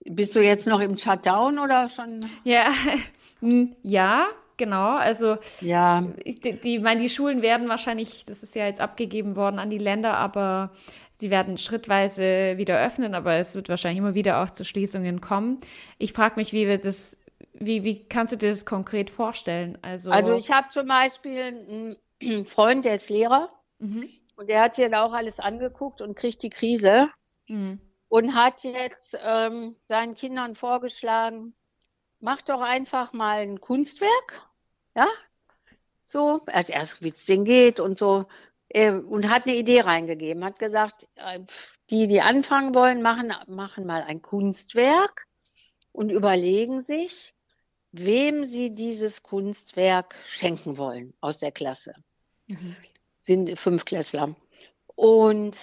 Bist 0.00 0.34
du 0.34 0.42
jetzt 0.42 0.66
noch 0.66 0.80
im 0.80 0.96
Shutdown 0.96 1.60
oder 1.60 1.88
schon? 1.88 2.18
Ja, 2.42 2.72
ja, 3.84 4.26
Genau, 4.60 4.94
also 4.94 5.38
ja. 5.62 6.02
die, 6.02 6.52
die, 6.52 6.78
meine, 6.80 7.00
die 7.00 7.08
Schulen 7.08 7.40
werden 7.40 7.70
wahrscheinlich, 7.70 8.26
das 8.26 8.42
ist 8.42 8.54
ja 8.54 8.66
jetzt 8.66 8.82
abgegeben 8.82 9.34
worden 9.34 9.58
an 9.58 9.70
die 9.70 9.78
Länder, 9.78 10.18
aber 10.18 10.72
die 11.22 11.30
werden 11.30 11.56
schrittweise 11.56 12.58
wieder 12.58 12.78
öffnen, 12.78 13.14
aber 13.14 13.36
es 13.36 13.54
wird 13.54 13.70
wahrscheinlich 13.70 13.96
immer 13.96 14.12
wieder 14.12 14.42
auch 14.42 14.50
zu 14.50 14.66
Schließungen 14.66 15.22
kommen. 15.22 15.62
Ich 15.96 16.12
frage 16.12 16.34
mich, 16.36 16.52
wie 16.52 16.66
wird 16.68 16.84
das, 16.84 17.18
wie, 17.54 17.84
wie 17.84 18.04
kannst 18.06 18.34
du 18.34 18.36
dir 18.36 18.50
das 18.50 18.66
konkret 18.66 19.08
vorstellen? 19.08 19.78
Also, 19.80 20.10
also 20.10 20.34
ich 20.34 20.50
habe 20.50 20.68
zum 20.68 20.86
Beispiel 20.86 21.96
einen 22.20 22.44
Freund, 22.44 22.84
der 22.84 22.96
ist 22.96 23.08
Lehrer 23.08 23.48
mhm. 23.78 24.10
und 24.36 24.50
der 24.50 24.60
hat 24.60 24.74
sich 24.74 24.84
dann 24.84 24.94
auch 24.94 25.14
alles 25.14 25.40
angeguckt 25.40 26.02
und 26.02 26.16
kriegt 26.16 26.42
die 26.42 26.50
Krise 26.50 27.08
mhm. 27.46 27.80
und 28.10 28.34
hat 28.34 28.62
jetzt 28.62 29.16
ähm, 29.24 29.76
seinen 29.88 30.14
Kindern 30.16 30.54
vorgeschlagen, 30.54 31.54
mach 32.20 32.42
doch 32.42 32.60
einfach 32.60 33.14
mal 33.14 33.38
ein 33.38 33.58
Kunstwerk 33.58 34.49
ja, 34.94 35.06
so, 36.06 36.40
als 36.46 36.68
erst, 36.68 37.02
wie 37.02 37.08
es 37.08 37.24
denen 37.24 37.44
geht 37.44 37.78
und 37.78 37.96
so. 37.96 38.26
Äh, 38.68 38.92
und 38.92 39.30
hat 39.30 39.46
eine 39.46 39.56
Idee 39.56 39.80
reingegeben, 39.82 40.44
hat 40.44 40.58
gesagt, 40.58 41.06
äh, 41.16 41.40
die, 41.90 42.06
die 42.06 42.20
anfangen 42.20 42.74
wollen, 42.74 43.02
machen, 43.02 43.32
machen 43.46 43.86
mal 43.86 44.02
ein 44.02 44.22
Kunstwerk 44.22 45.26
und 45.92 46.10
überlegen 46.10 46.82
sich, 46.82 47.34
wem 47.92 48.44
sie 48.44 48.74
dieses 48.74 49.22
Kunstwerk 49.22 50.14
schenken 50.28 50.78
wollen 50.78 51.14
aus 51.20 51.38
der 51.38 51.52
Klasse. 51.52 51.94
Mhm. 52.46 52.76
Sind 53.20 53.58
fünf 53.58 53.84
Klässler. 53.84 54.34
Und 54.94 55.56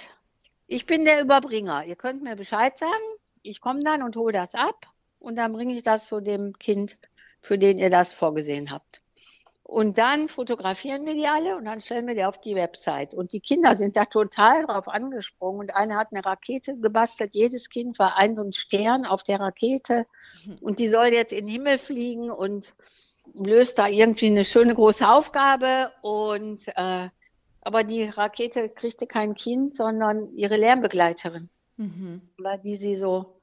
ich 0.68 0.86
bin 0.86 1.06
der 1.06 1.22
Überbringer. 1.22 1.86
Ihr 1.86 1.96
könnt 1.96 2.24
mir 2.24 2.36
Bescheid 2.36 2.78
sagen. 2.78 3.04
Ich 3.42 3.62
komme 3.62 3.84
dann 3.84 4.04
und 4.04 4.16
hole 4.16 4.34
das 4.34 4.56
ab 4.56 4.88
und 5.20 5.36
dann 5.36 5.54
bringe 5.54 5.76
ich 5.76 5.84
das 5.84 6.08
zu 6.08 6.20
dem 6.20 6.58
Kind, 6.60 6.98
für 7.42 7.58
den 7.58 7.80
ihr 7.80 7.90
das 7.90 8.12
vorgesehen 8.12 8.72
habt. 8.72 9.02
Und 9.68 9.98
dann 9.98 10.30
fotografieren 10.30 11.06
wir 11.06 11.14
die 11.14 11.28
alle 11.28 11.58
und 11.58 11.66
dann 11.66 11.82
stellen 11.82 12.08
wir 12.08 12.16
die 12.16 12.24
auf 12.24 12.40
die 12.40 12.56
Website. 12.56 13.14
Und 13.14 13.34
die 13.34 13.42
Kinder 13.42 13.76
sind 13.76 13.98
da 13.98 14.06
total 14.06 14.66
drauf 14.66 14.88
angesprungen. 14.88 15.60
Und 15.60 15.76
einer 15.76 15.98
hat 15.98 16.14
eine 16.14 16.26
Rakete 16.26 16.78
gebastelt. 16.78 17.36
Jedes 17.36 17.68
Kind 17.68 18.00
war 18.00 18.16
ein 18.16 18.38
so 18.38 18.44
ein 18.44 18.54
Stern 18.54 19.06
auf 19.06 19.24
der 19.24 19.42
Rakete. 19.42 20.06
Und 20.62 20.80
die 20.80 20.88
soll 20.88 21.08
jetzt 21.08 21.34
in 21.34 21.48
den 21.48 21.50
Himmel 21.50 21.78
fliegen 21.78 22.32
und 22.32 22.76
löst 23.34 23.78
da 23.78 23.88
irgendwie 23.88 24.28
eine 24.28 24.46
schöne 24.46 24.74
große 24.74 25.06
Aufgabe. 25.06 25.92
Und 26.02 26.66
äh, 26.70 27.10
aber 27.60 27.84
die 27.84 28.06
Rakete 28.06 28.70
kriegte 28.70 29.06
kein 29.06 29.36
Kind, 29.36 29.76
sondern 29.76 30.34
ihre 30.34 30.56
Lernbegleiterin, 30.56 31.50
mhm. 31.76 32.22
weil 32.38 32.60
die 32.60 32.76
sie 32.76 32.96
so 32.96 33.37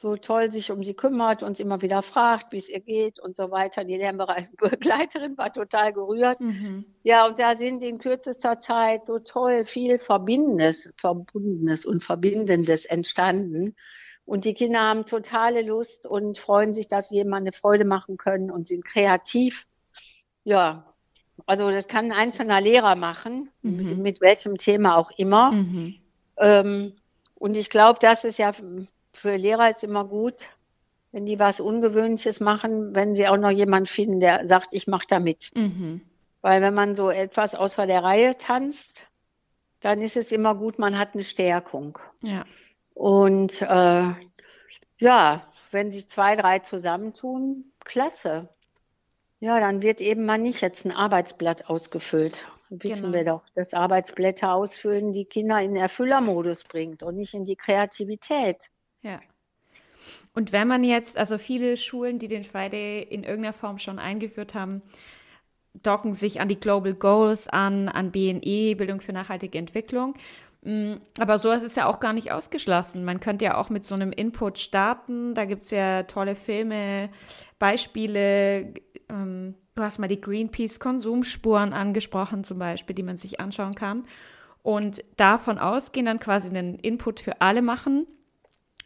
so 0.00 0.16
toll 0.16 0.50
sich 0.50 0.70
um 0.70 0.82
sie 0.82 0.94
kümmert 0.94 1.42
und 1.42 1.58
sie 1.58 1.62
immer 1.62 1.82
wieder 1.82 2.00
fragt, 2.00 2.52
wie 2.52 2.56
es 2.56 2.70
ihr 2.70 2.80
geht 2.80 3.20
und 3.20 3.36
so 3.36 3.50
weiter. 3.50 3.84
Die 3.84 3.98
Lernbegleiterin 3.98 5.36
war 5.36 5.52
total 5.52 5.92
gerührt. 5.92 6.40
Mhm. 6.40 6.86
Ja, 7.02 7.26
und 7.26 7.38
da 7.38 7.54
sind 7.54 7.82
in 7.82 7.98
kürzester 7.98 8.58
Zeit 8.58 9.04
so 9.04 9.18
toll 9.18 9.64
viel 9.64 9.98
Verbindendes, 9.98 10.90
Verbundenes 10.96 11.84
und 11.84 12.02
Verbindendes 12.02 12.86
entstanden. 12.86 13.76
Und 14.24 14.46
die 14.46 14.54
Kinder 14.54 14.80
haben 14.80 15.04
totale 15.04 15.60
Lust 15.60 16.06
und 16.06 16.38
freuen 16.38 16.72
sich, 16.72 16.88
dass 16.88 17.10
sie 17.10 17.16
jemand 17.16 17.42
eine 17.42 17.52
Freude 17.52 17.84
machen 17.84 18.16
können 18.16 18.50
und 18.50 18.68
sind 18.68 18.86
kreativ. 18.86 19.66
Ja, 20.44 20.94
also 21.44 21.70
das 21.70 21.88
kann 21.88 22.06
ein 22.06 22.12
einzelner 22.12 22.62
Lehrer 22.62 22.94
machen, 22.96 23.50
mhm. 23.60 23.76
mit, 23.76 23.98
mit, 23.98 24.20
welchem 24.22 24.56
Thema 24.56 24.96
auch 24.96 25.10
immer. 25.18 25.52
Mhm. 25.52 25.96
Ähm, 26.38 26.94
und 27.34 27.54
ich 27.54 27.68
glaube, 27.68 27.98
das 28.00 28.24
ist 28.24 28.38
ja 28.38 28.52
für 29.20 29.36
Lehrer 29.36 29.68
ist 29.70 29.84
immer 29.84 30.04
gut, 30.04 30.48
wenn 31.12 31.26
die 31.26 31.38
was 31.38 31.60
Ungewöhnliches 31.60 32.40
machen, 32.40 32.94
wenn 32.94 33.14
sie 33.14 33.28
auch 33.28 33.36
noch 33.36 33.50
jemanden 33.50 33.86
finden, 33.86 34.20
der 34.20 34.46
sagt, 34.46 34.72
ich 34.72 34.86
mache 34.86 35.06
da 35.08 35.20
mit. 35.20 35.50
Mhm. 35.54 36.00
Weil 36.40 36.62
wenn 36.62 36.74
man 36.74 36.96
so 36.96 37.10
etwas 37.10 37.54
außer 37.54 37.86
der 37.86 38.02
Reihe 38.02 38.38
tanzt, 38.38 39.06
dann 39.80 40.00
ist 40.00 40.16
es 40.16 40.32
immer 40.32 40.54
gut, 40.54 40.78
man 40.78 40.98
hat 40.98 41.14
eine 41.14 41.22
Stärkung. 41.22 41.98
Ja. 42.22 42.44
Und 42.94 43.60
äh, 43.60 44.04
ja, 44.98 45.46
wenn 45.70 45.90
sich 45.90 46.08
zwei, 46.08 46.36
drei 46.36 46.60
zusammentun, 46.60 47.64
klasse. 47.84 48.48
Ja, 49.40 49.58
dann 49.60 49.82
wird 49.82 50.00
eben 50.00 50.26
mal 50.26 50.38
nicht 50.38 50.60
jetzt 50.60 50.84
ein 50.84 50.92
Arbeitsblatt 50.92 51.68
ausgefüllt. 51.68 52.46
Wissen 52.68 53.12
genau. 53.12 53.12
wir 53.14 53.24
doch, 53.24 53.42
dass 53.54 53.74
Arbeitsblätter 53.74 54.54
ausfüllen 54.54 55.12
die 55.12 55.24
Kinder 55.24 55.60
in 55.60 55.74
den 55.74 55.82
Erfüllermodus 55.82 56.64
bringt 56.64 57.02
und 57.02 57.16
nicht 57.16 57.34
in 57.34 57.44
die 57.44 57.56
Kreativität. 57.56 58.70
Ja. 59.02 59.20
Und 60.34 60.52
wenn 60.52 60.68
man 60.68 60.84
jetzt, 60.84 61.18
also 61.18 61.38
viele 61.38 61.76
Schulen, 61.76 62.18
die 62.18 62.28
den 62.28 62.44
Friday 62.44 63.02
in 63.02 63.24
irgendeiner 63.24 63.52
Form 63.52 63.78
schon 63.78 63.98
eingeführt 63.98 64.54
haben, 64.54 64.82
docken 65.74 66.14
sich 66.14 66.40
an 66.40 66.48
die 66.48 66.58
Global 66.58 66.94
Goals 66.94 67.48
an, 67.48 67.88
an 67.88 68.10
BNE, 68.10 68.76
Bildung 68.76 69.00
für 69.00 69.12
nachhaltige 69.12 69.58
Entwicklung. 69.58 70.14
Mm, 70.62 70.94
aber 71.18 71.38
sowas 71.38 71.62
ist 71.62 71.76
ja 71.76 71.86
auch 71.86 72.00
gar 72.00 72.12
nicht 72.12 72.32
ausgeschlossen. 72.32 73.04
Man 73.04 73.20
könnte 73.20 73.44
ja 73.44 73.56
auch 73.56 73.70
mit 73.70 73.84
so 73.84 73.94
einem 73.94 74.12
Input 74.12 74.58
starten. 74.58 75.34
Da 75.34 75.44
gibt 75.44 75.62
es 75.62 75.70
ja 75.70 76.02
tolle 76.04 76.34
Filme, 76.34 77.10
Beispiele. 77.58 78.74
Ähm, 79.08 79.54
du 79.74 79.82
hast 79.82 79.98
mal 79.98 80.08
die 80.08 80.20
Greenpeace-Konsumspuren 80.20 81.72
angesprochen, 81.72 82.44
zum 82.44 82.58
Beispiel, 82.58 82.94
die 82.94 83.02
man 83.02 83.16
sich 83.16 83.40
anschauen 83.40 83.74
kann. 83.74 84.04
Und 84.62 85.02
davon 85.16 85.58
ausgehen, 85.58 86.06
dann 86.06 86.20
quasi 86.20 86.50
einen 86.50 86.74
Input 86.74 87.20
für 87.20 87.40
alle 87.40 87.62
machen 87.62 88.06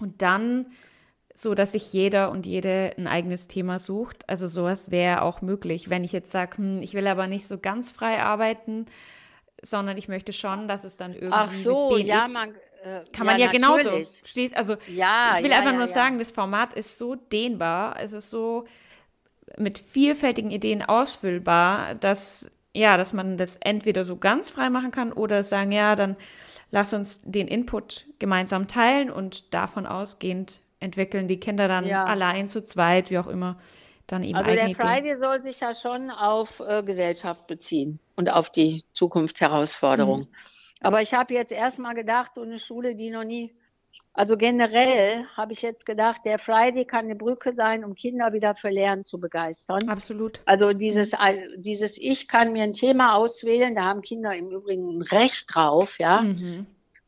und 0.01 0.23
dann 0.23 0.67
so, 1.37 1.55
dass 1.55 1.73
sich 1.73 1.93
jeder 1.93 2.31
und 2.31 2.47
jede 2.47 2.93
ein 2.97 3.09
eigenes 3.09 3.49
Thema 3.49 3.81
sucht. 3.81 4.29
Also 4.29 4.47
sowas 4.47 4.93
wäre 4.93 5.23
auch 5.23 5.43
möglich. 5.43 5.91
Wenn 5.91 6.05
ich 6.05 6.13
jetzt 6.13 6.31
sage, 6.31 6.59
hm, 6.59 6.79
ich 6.79 6.95
will 6.95 7.07
aber 7.09 7.27
nicht 7.27 7.49
so 7.49 7.59
ganz 7.59 7.91
frei 7.91 8.23
arbeiten, 8.23 8.87
sondern 9.61 9.97
ich 9.97 10.07
möchte 10.07 10.33
schon, 10.33 10.69
dass 10.69 10.85
es 10.85 10.97
dann 10.97 11.13
irgendwie 11.13 11.35
Ach 11.35 11.51
so, 11.51 11.97
ja, 11.97 12.29
man 12.29 12.55
äh, 12.85 13.03
kann 13.13 13.27
man 13.27 13.39
ja, 13.39 13.47
ja 13.47 13.53
genauso. 13.53 13.91
Stehst, 14.25 14.57
also 14.57 14.77
ja, 14.87 15.35
ich 15.37 15.43
will 15.43 15.51
ja, 15.51 15.59
einfach 15.59 15.73
nur 15.73 15.89
sagen, 15.89 16.19
das 16.19 16.31
Format 16.31 16.75
ist 16.75 16.99
so 16.99 17.17
dehnbar, 17.17 17.97
es 18.01 18.13
ist 18.13 18.31
so 18.31 18.67
mit 19.59 19.79
vielfältigen 19.79 20.51
Ideen 20.51 20.83
ausfüllbar, 20.83 21.95
dass 21.97 22.51
ja, 22.75 22.97
dass 22.97 23.13
man 23.13 23.37
das 23.37 23.57
entweder 23.59 24.05
so 24.05 24.17
ganz 24.17 24.51
frei 24.51 24.69
machen 24.69 24.91
kann 24.91 25.13
oder 25.13 25.45
sagen, 25.45 25.73
ja, 25.73 25.95
dann 25.95 26.17
lass 26.75 26.93
uns 26.93 27.21
den 27.23 27.47
Input 27.47 28.07
gemeinsam 28.19 28.67
teilen 28.67 29.09
und 29.09 29.55
davon 29.55 29.87
ausgehend 29.87 30.61
entwickeln 30.81 31.29
die 31.29 31.39
Kinder 31.39 31.69
dann 31.69 31.87
ja. 31.87 32.03
allein 32.05 32.49
zu 32.49 32.65
zweit, 32.65 33.13
wie 33.13 33.19
auch 33.19 33.29
immer, 33.29 33.61
dann 34.09 34.25
eben 34.25 34.35
Also 34.35 34.51
der 34.51 34.69
Friday 34.71 35.13
Ideen. 35.13 35.19
soll 35.19 35.41
sich 35.41 35.61
ja 35.61 35.73
schon 35.73 36.11
auf 36.11 36.59
äh, 36.59 36.83
Gesellschaft 36.83 37.47
beziehen 37.47 38.01
und 38.17 38.29
auf 38.29 38.51
die 38.51 38.83
Zukunftsherausforderung. 38.93 40.23
Mhm. 40.23 40.29
Aber 40.81 41.01
ich 41.01 41.15
habe 41.15 41.33
jetzt 41.33 41.53
erstmal 41.53 41.95
gedacht, 41.95 42.33
so 42.35 42.43
eine 42.43 42.59
Schule, 42.59 42.97
die 42.97 43.11
noch 43.11 43.25
nie, 43.25 43.55
also 44.17 44.37
generell 44.37 45.27
habe 45.37 45.53
ich 45.53 45.63
jetzt 45.63 45.85
gedacht, 45.85 46.21
der 46.25 46.39
Friday 46.39 46.85
kann 46.85 47.07
eine 47.07 47.17
Brücke 47.17 47.53
sein, 47.53 47.85
um 47.85 47.97
Kinder 47.97 48.33
wieder 48.33 48.55
für 48.55 48.71
Lernen 48.71 49.05
zu 49.05 49.19
begeistern. 49.19 49.89
Absolut. 49.89 50.41
Also 50.45 50.73
dieses, 50.73 51.11
dieses 51.57 51.99
Ich 51.99 52.29
kann 52.29 52.53
mir 52.53 52.63
ein 52.63 52.75
Thema 52.75 53.17
auswählen, 53.17 53.75
da 53.75 53.83
haben 53.83 54.03
Kinder 54.03 54.33
im 54.35 54.51
Übrigen 54.51 54.99
ein 54.99 55.03
Recht 55.03 55.53
drauf, 55.53 55.99
ja. 55.99 56.23
Mhm. 56.23 56.67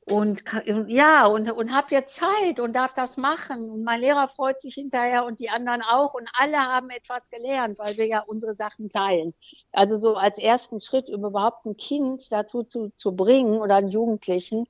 Und 0.09 0.44
ja, 0.87 1.27
und, 1.27 1.51
und 1.51 1.72
habe 1.75 1.88
jetzt 1.90 2.14
Zeit 2.14 2.61
und 2.61 2.75
darf 2.75 2.94
das 2.94 3.16
machen. 3.16 3.70
Und 3.70 3.83
mein 3.83 4.01
Lehrer 4.01 4.29
freut 4.29 4.61
sich 4.61 4.75
hinterher 4.75 5.25
und 5.25 5.40
die 5.40 5.51
anderen 5.51 5.83
auch. 5.83 6.14
Und 6.14 6.29
alle 6.33 6.59
haben 6.59 6.90
etwas 6.90 7.29
gelernt, 7.29 7.77
weil 7.81 7.96
wir 7.96 8.07
ja 8.07 8.20
unsere 8.25 8.55
Sachen 8.55 8.88
teilen. 8.88 9.35
Also 9.72 9.99
so 9.99 10.14
als 10.14 10.38
ersten 10.38 10.81
Schritt, 10.81 11.09
um 11.11 11.25
überhaupt 11.25 11.66
ein 11.66 11.77
Kind 11.77 12.33
dazu 12.33 12.62
zu, 12.62 12.92
zu 12.96 13.16
bringen 13.16 13.59
oder 13.59 13.77
einen 13.77 13.88
Jugendlichen, 13.88 14.68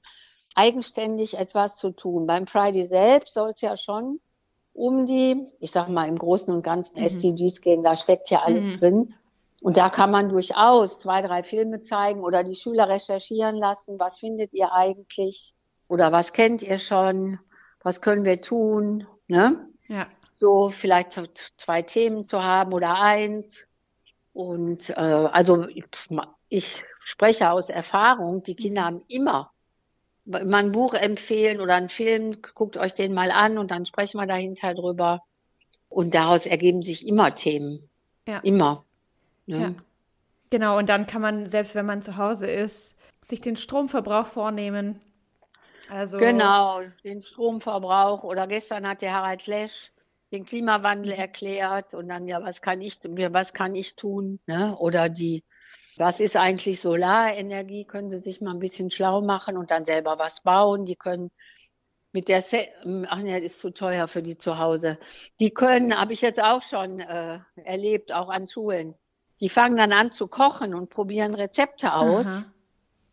eigenständig 0.57 1.39
etwas 1.39 1.77
zu 1.77 1.91
tun. 1.91 2.27
Beim 2.27 2.47
Friday 2.47 2.83
selbst 2.83 3.35
soll 3.35 3.51
es 3.51 3.61
ja 3.61 3.77
schon 3.77 4.21
um 4.73 5.07
die, 5.07 5.47
ich 5.61 5.71
sag 5.71 5.89
mal, 5.89 6.09
im 6.09 6.19
Großen 6.19 6.53
und 6.53 6.63
Ganzen 6.63 6.99
mhm. 6.99 7.07
SDGs 7.07 7.61
gehen. 7.61 7.83
Da 7.83 7.97
steckt 7.97 8.31
ja 8.31 8.43
alles 8.43 8.67
mhm. 8.67 8.73
drin. 8.79 9.15
Und 9.63 9.77
da 9.77 9.89
kann 9.89 10.11
man 10.11 10.29
durchaus 10.29 11.01
zwei, 11.01 11.23
drei 11.23 11.43
Filme 11.43 11.81
zeigen 11.81 12.21
oder 12.21 12.45
die 12.45 12.55
Schüler 12.55 12.89
recherchieren 12.89 13.57
lassen. 13.57 13.99
Was 13.99 14.19
findet 14.19 14.53
ihr 14.53 14.73
eigentlich? 14.73 15.55
Oder 15.89 16.13
was 16.13 16.33
kennt 16.33 16.63
ihr 16.63 16.79
schon? 16.79 17.39
Was 17.83 18.01
können 18.01 18.25
wir 18.25 18.41
tun? 18.41 19.07
Ne? 19.29 19.69
Ja. 19.89 20.07
So 20.35 20.69
vielleicht 20.69 21.19
zwei 21.57 21.83
Themen 21.83 22.25
zu 22.25 22.43
haben 22.43 22.75
oder 22.75 23.01
eins. 23.01 23.65
Und 24.35 24.91
äh, 24.91 24.95
also 24.95 25.67
ich, 25.69 25.87
ich 26.51 26.85
spreche 26.99 27.51
aus 27.51 27.71
Erfahrung, 27.71 28.43
die 28.43 28.57
Kinder 28.57 28.85
haben 28.85 29.03
immer 29.09 29.53
mal 30.27 30.65
ein 30.65 30.73
Buch 30.73 30.95
empfehlen 30.95 31.61
oder 31.61 31.75
einen 31.75 31.89
Film, 31.89 32.39
guckt 32.55 32.77
euch 32.77 32.95
den 32.95 33.15
mal 33.15 33.31
an 33.31 33.59
und 33.59 33.71
dann 33.71 33.87
sprechen 33.87 34.19
wir 34.19 34.27
dahinter 34.27 34.75
drüber. 34.75 35.23
Und 35.89 36.15
daraus 36.15 36.47
ergeben 36.47 36.83
sich 36.83 37.07
immer 37.07 37.35
Themen. 37.35 37.89
Ja. 38.27 38.41
Immer. 38.41 38.85
Ne? 39.47 39.59
Ja. 39.59 39.75
Genau, 40.51 40.79
und 40.79 40.89
dann 40.89 41.07
kann 41.07 41.23
man, 41.23 41.47
selbst 41.47 41.75
wenn 41.75 41.87
man 41.87 42.03
zu 42.03 42.17
Hause 42.17 42.49
ist, 42.49 42.97
sich 43.21 43.41
den 43.41 43.57
Stromverbrauch 43.57 44.27
vornehmen. 44.27 45.01
Also 45.89 46.19
genau, 46.19 46.83
den 47.05 47.23
Stromverbrauch. 47.23 48.25
Oder 48.25 48.47
gestern 48.47 48.87
hat 48.87 49.03
der 49.03 49.15
Harald 49.15 49.47
Lesch 49.47 49.93
den 50.33 50.45
Klimawandel 50.45 51.13
mhm. 51.13 51.21
erklärt 51.21 51.95
und 51.95 52.09
dann, 52.09 52.27
ja, 52.27 52.43
was 52.43 52.61
kann 52.61 52.81
ich, 52.81 52.99
was 53.05 53.53
kann 53.53 53.75
ich 53.75 53.95
tun? 53.95 54.41
Ne? 54.47 54.77
Oder 54.77 55.09
die, 55.09 55.45
was 55.99 56.21
ist 56.21 56.37
eigentlich 56.37 56.81
Solarenergie? 56.81 57.85
Können 57.85 58.11
Sie 58.11 58.19
sich 58.19 58.41
mal 58.41 58.53
ein 58.53 58.59
bisschen 58.59 58.91
schlau 58.91 59.23
machen 59.23 59.57
und 59.57 59.71
dann 59.71 59.85
selber 59.85 60.19
was 60.19 60.43
bauen. 60.43 60.85
Die 60.85 60.97
können 60.97 61.31
mit 62.13 62.29
der, 62.29 62.41
Se 62.41 62.69
ach 63.09 63.19
ne, 63.19 63.41
ist 63.41 63.59
zu 63.59 63.71
teuer 63.71 64.09
für 64.09 64.23
die 64.23 64.39
zu 64.39 64.59
Hause. 64.59 64.99
Die 65.41 65.51
können, 65.51 65.97
habe 65.97 66.13
ich 66.13 66.21
jetzt 66.21 66.43
auch 66.43 66.63
schon 66.63 67.01
äh, 67.01 67.41
erlebt, 67.57 68.13
auch 68.13 68.29
an 68.29 68.47
Schulen 68.47 68.95
die 69.41 69.49
fangen 69.49 69.77
dann 69.77 69.93
an 69.93 70.11
zu 70.11 70.29
kochen 70.29 70.75
und 70.75 70.91
probieren 70.91 71.35
Rezepte 71.35 71.93
aus. 71.93 72.27
Aha. 72.27 72.45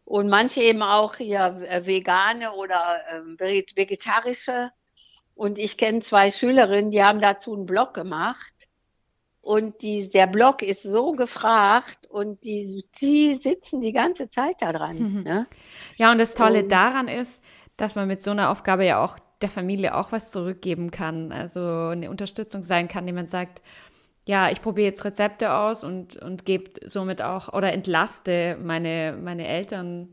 Und 0.06 0.30
manche 0.30 0.62
eben 0.62 0.82
auch 0.82 1.16
hier 1.16 1.64
äh, 1.68 1.86
vegane 1.86 2.54
oder 2.54 3.02
äh, 3.10 3.64
vegetarische. 3.76 4.72
Und 5.34 5.58
ich 5.58 5.78
kenne 5.78 6.02
zwei 6.02 6.30
Schülerinnen, 6.30 6.92
die 6.92 7.04
haben 7.04 7.22
dazu 7.22 7.54
einen 7.54 7.66
Blog 7.66 7.94
gemacht. 7.94 8.54
Und 9.44 9.82
die, 9.82 10.08
der 10.08 10.28
Blog 10.28 10.62
ist 10.62 10.84
so 10.84 11.12
gefragt 11.12 12.08
und 12.08 12.46
die, 12.46 12.86
die 13.02 13.36
sitzen 13.36 13.82
die 13.82 13.92
ganze 13.92 14.30
Zeit 14.30 14.56
da 14.62 14.72
dran. 14.72 14.98
Mhm. 14.98 15.24
Ne? 15.24 15.48
Ja, 15.98 16.14
und 16.14 16.18
das 16.18 16.34
Tolle 16.34 16.64
und, 16.64 16.72
daran 16.72 17.10
ist, 17.10 17.44
dass 17.76 17.96
man 17.96 18.08
mit 18.08 18.24
so 18.24 18.32
einer 18.32 18.50
Aufgabe 18.50 18.86
ja 18.86 19.04
auch 19.04 19.20
der 19.42 19.50
Familie 19.50 19.96
auch 19.96 20.14
was 20.14 20.32
zurückgeben 20.32 20.92
kann. 20.92 21.34
Also 21.34 21.60
eine 21.60 22.10
Unterstützung 22.10 22.64
sein 22.64 22.88
kann, 22.88 23.06
die 23.06 23.12
man 23.12 23.28
sagt, 23.28 23.62
ja, 24.26 24.50
ich 24.50 24.62
probiere 24.62 24.88
jetzt 24.88 25.04
Rezepte 25.04 25.54
aus 25.54 25.84
und, 25.84 26.16
und 26.16 26.46
gebe 26.46 26.72
somit 26.86 27.22
auch 27.22 27.52
oder 27.52 27.74
entlaste 27.74 28.58
meine, 28.64 29.20
meine 29.22 29.46
Eltern 29.46 30.08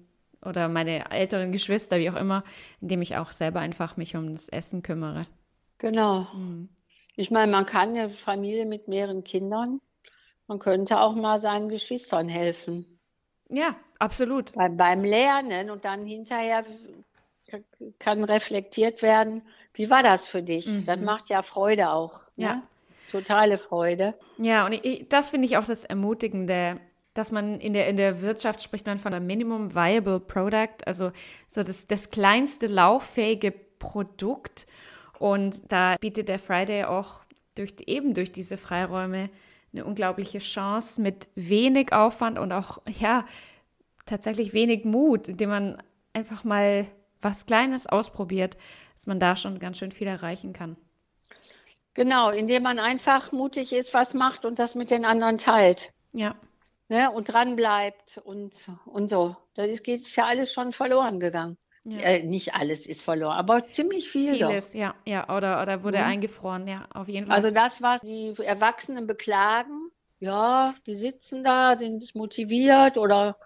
oder 0.45 0.67
meine 0.67 1.09
älteren 1.13 1.53
Geschwister, 1.53 2.01
wie 2.01 2.11
auch 2.11 2.17
immer, 2.17 2.43
indem 2.81 3.01
ich 3.01 3.17
auch 3.17 3.31
selber 3.31 3.61
einfach 3.61 3.97
mich 3.97 4.17
um 4.17 4.33
das 4.35 4.49
Essen 4.49 4.83
kümmere. 4.83 5.23
Genau. 5.79 6.27
Mhm. 6.35 6.69
Ich 7.21 7.31
meine, 7.31 7.53
man 7.53 7.67
kann 7.67 7.91
eine 7.91 8.09
Familie 8.09 8.65
mit 8.65 8.89
mehreren 8.89 9.25
Kindern, 9.25 9.83
man 10.47 10.59
könnte 10.59 11.01
auch 11.01 11.15
mal 11.15 11.39
seinen 11.39 11.69
Geschwistern 11.69 12.31
helfen. 12.31 12.99
Ja, 13.51 13.77
absolut. 13.99 14.55
Bei, 14.55 14.71
beim 14.71 15.05
Lernen 15.05 15.69
und 15.69 15.85
dann 15.85 16.07
hinterher 16.07 16.65
kann 17.99 18.25
reflektiert 18.25 19.03
werden, 19.03 19.43
wie 19.75 19.91
war 19.91 20.03
das 20.03 20.27
für 20.27 20.43
dich? 20.43 20.67
Mhm. 20.67 20.87
Das 20.87 20.99
macht 21.01 21.29
ja 21.29 21.43
Freude 21.43 21.91
auch. 21.91 22.23
Ne? 22.37 22.45
Ja. 22.45 22.55
Ne? 22.55 22.63
Totale 23.11 23.59
Freude. 23.59 24.15
Ja, 24.39 24.65
und 24.65 24.73
ich, 24.73 25.07
das 25.11 25.31
finde 25.31 25.47
ich 25.47 25.59
auch 25.59 25.65
das 25.65 25.85
Ermutigende, 25.85 26.81
dass 27.13 27.33
man 27.33 27.61
in 27.61 27.75
der, 27.75 27.87
in 27.89 27.99
der 27.99 28.23
Wirtschaft 28.23 28.63
spricht 28.63 28.87
man 28.87 28.99
von 28.99 29.13
einem 29.13 29.27
Minimum 29.27 29.75
Viable 29.75 30.21
Product, 30.21 30.87
also 30.87 31.13
so 31.51 31.63
das, 31.63 31.87
das 31.87 32.11
kleinste 32.11 32.67
lauffähige 32.67 33.51
Produkt. 33.51 34.67
Und 35.21 35.71
da 35.71 35.97
bietet 36.01 36.29
der 36.29 36.39
Friday 36.39 36.85
auch 36.85 37.21
durch, 37.55 37.75
eben 37.85 38.15
durch 38.15 38.33
diese 38.33 38.57
Freiräume 38.57 39.29
eine 39.71 39.85
unglaubliche 39.85 40.39
Chance 40.39 41.03
mit 41.03 41.29
wenig 41.35 41.93
Aufwand 41.93 42.39
und 42.39 42.53
auch, 42.53 42.79
ja, 42.87 43.27
tatsächlich 44.07 44.55
wenig 44.55 44.87
Mut, 44.87 45.29
indem 45.29 45.51
man 45.51 45.83
einfach 46.15 46.43
mal 46.43 46.87
was 47.21 47.45
Kleines 47.45 47.87
ausprobiert, 47.87 48.57
dass 48.97 49.07
man 49.07 49.21
da 49.21 49.37
schon 49.37 49.59
ganz 49.59 49.77
schön 49.77 49.93
viel 49.93 50.07
erreichen 50.07 50.55
kann. 50.55 50.79
Genau, 51.93 52.31
indem 52.31 52.63
man 52.63 52.79
einfach 52.79 53.31
mutig 53.31 53.75
ist, 53.75 53.93
was 53.93 54.15
macht 54.15 54.47
und 54.47 54.59
das 54.59 54.75
mit 54.75 54.91
den 54.91 55.05
anderen 55.05 55.37
teilt. 55.37 55.93
Ja. 56.15 56.35
Ne, 56.89 57.11
und 57.11 57.31
dran 57.31 57.57
bleibt 57.57 58.17
und, 58.25 58.71
und 58.87 59.11
so. 59.11 59.37
Da 59.53 59.65
ist, 59.65 59.85
geht 59.85 60.17
ja 60.17 60.25
alles 60.25 60.51
schon 60.51 60.73
verloren 60.73 61.21
gegangen. 61.21 61.59
Ja. 61.85 61.99
Äh, 61.99 62.23
nicht 62.25 62.55
alles 62.55 62.85
ist 62.85 63.03
verloren, 63.03 63.37
aber 63.37 63.67
ziemlich 63.69 64.11
viel. 64.11 64.35
Vieles, 64.35 64.73
doch. 64.73 64.79
ja, 64.79 64.95
ja, 65.07 65.35
oder, 65.35 65.63
oder 65.63 65.83
wurde 65.83 65.99
mhm. 65.99 66.05
eingefroren, 66.05 66.69
ja, 66.69 66.87
auf 66.93 67.09
jeden 67.09 67.27
Fall. 67.27 67.37
Also 67.37 67.51
das, 67.51 67.81
was 67.81 68.03
die 68.03 68.35
Erwachsenen 68.39 69.07
beklagen, 69.07 69.91
ja, 70.19 70.75
die 70.87 70.95
sitzen 70.95 71.43
da, 71.43 71.79
sind 71.79 72.15
motiviert 72.15 72.99
oder 72.99 73.37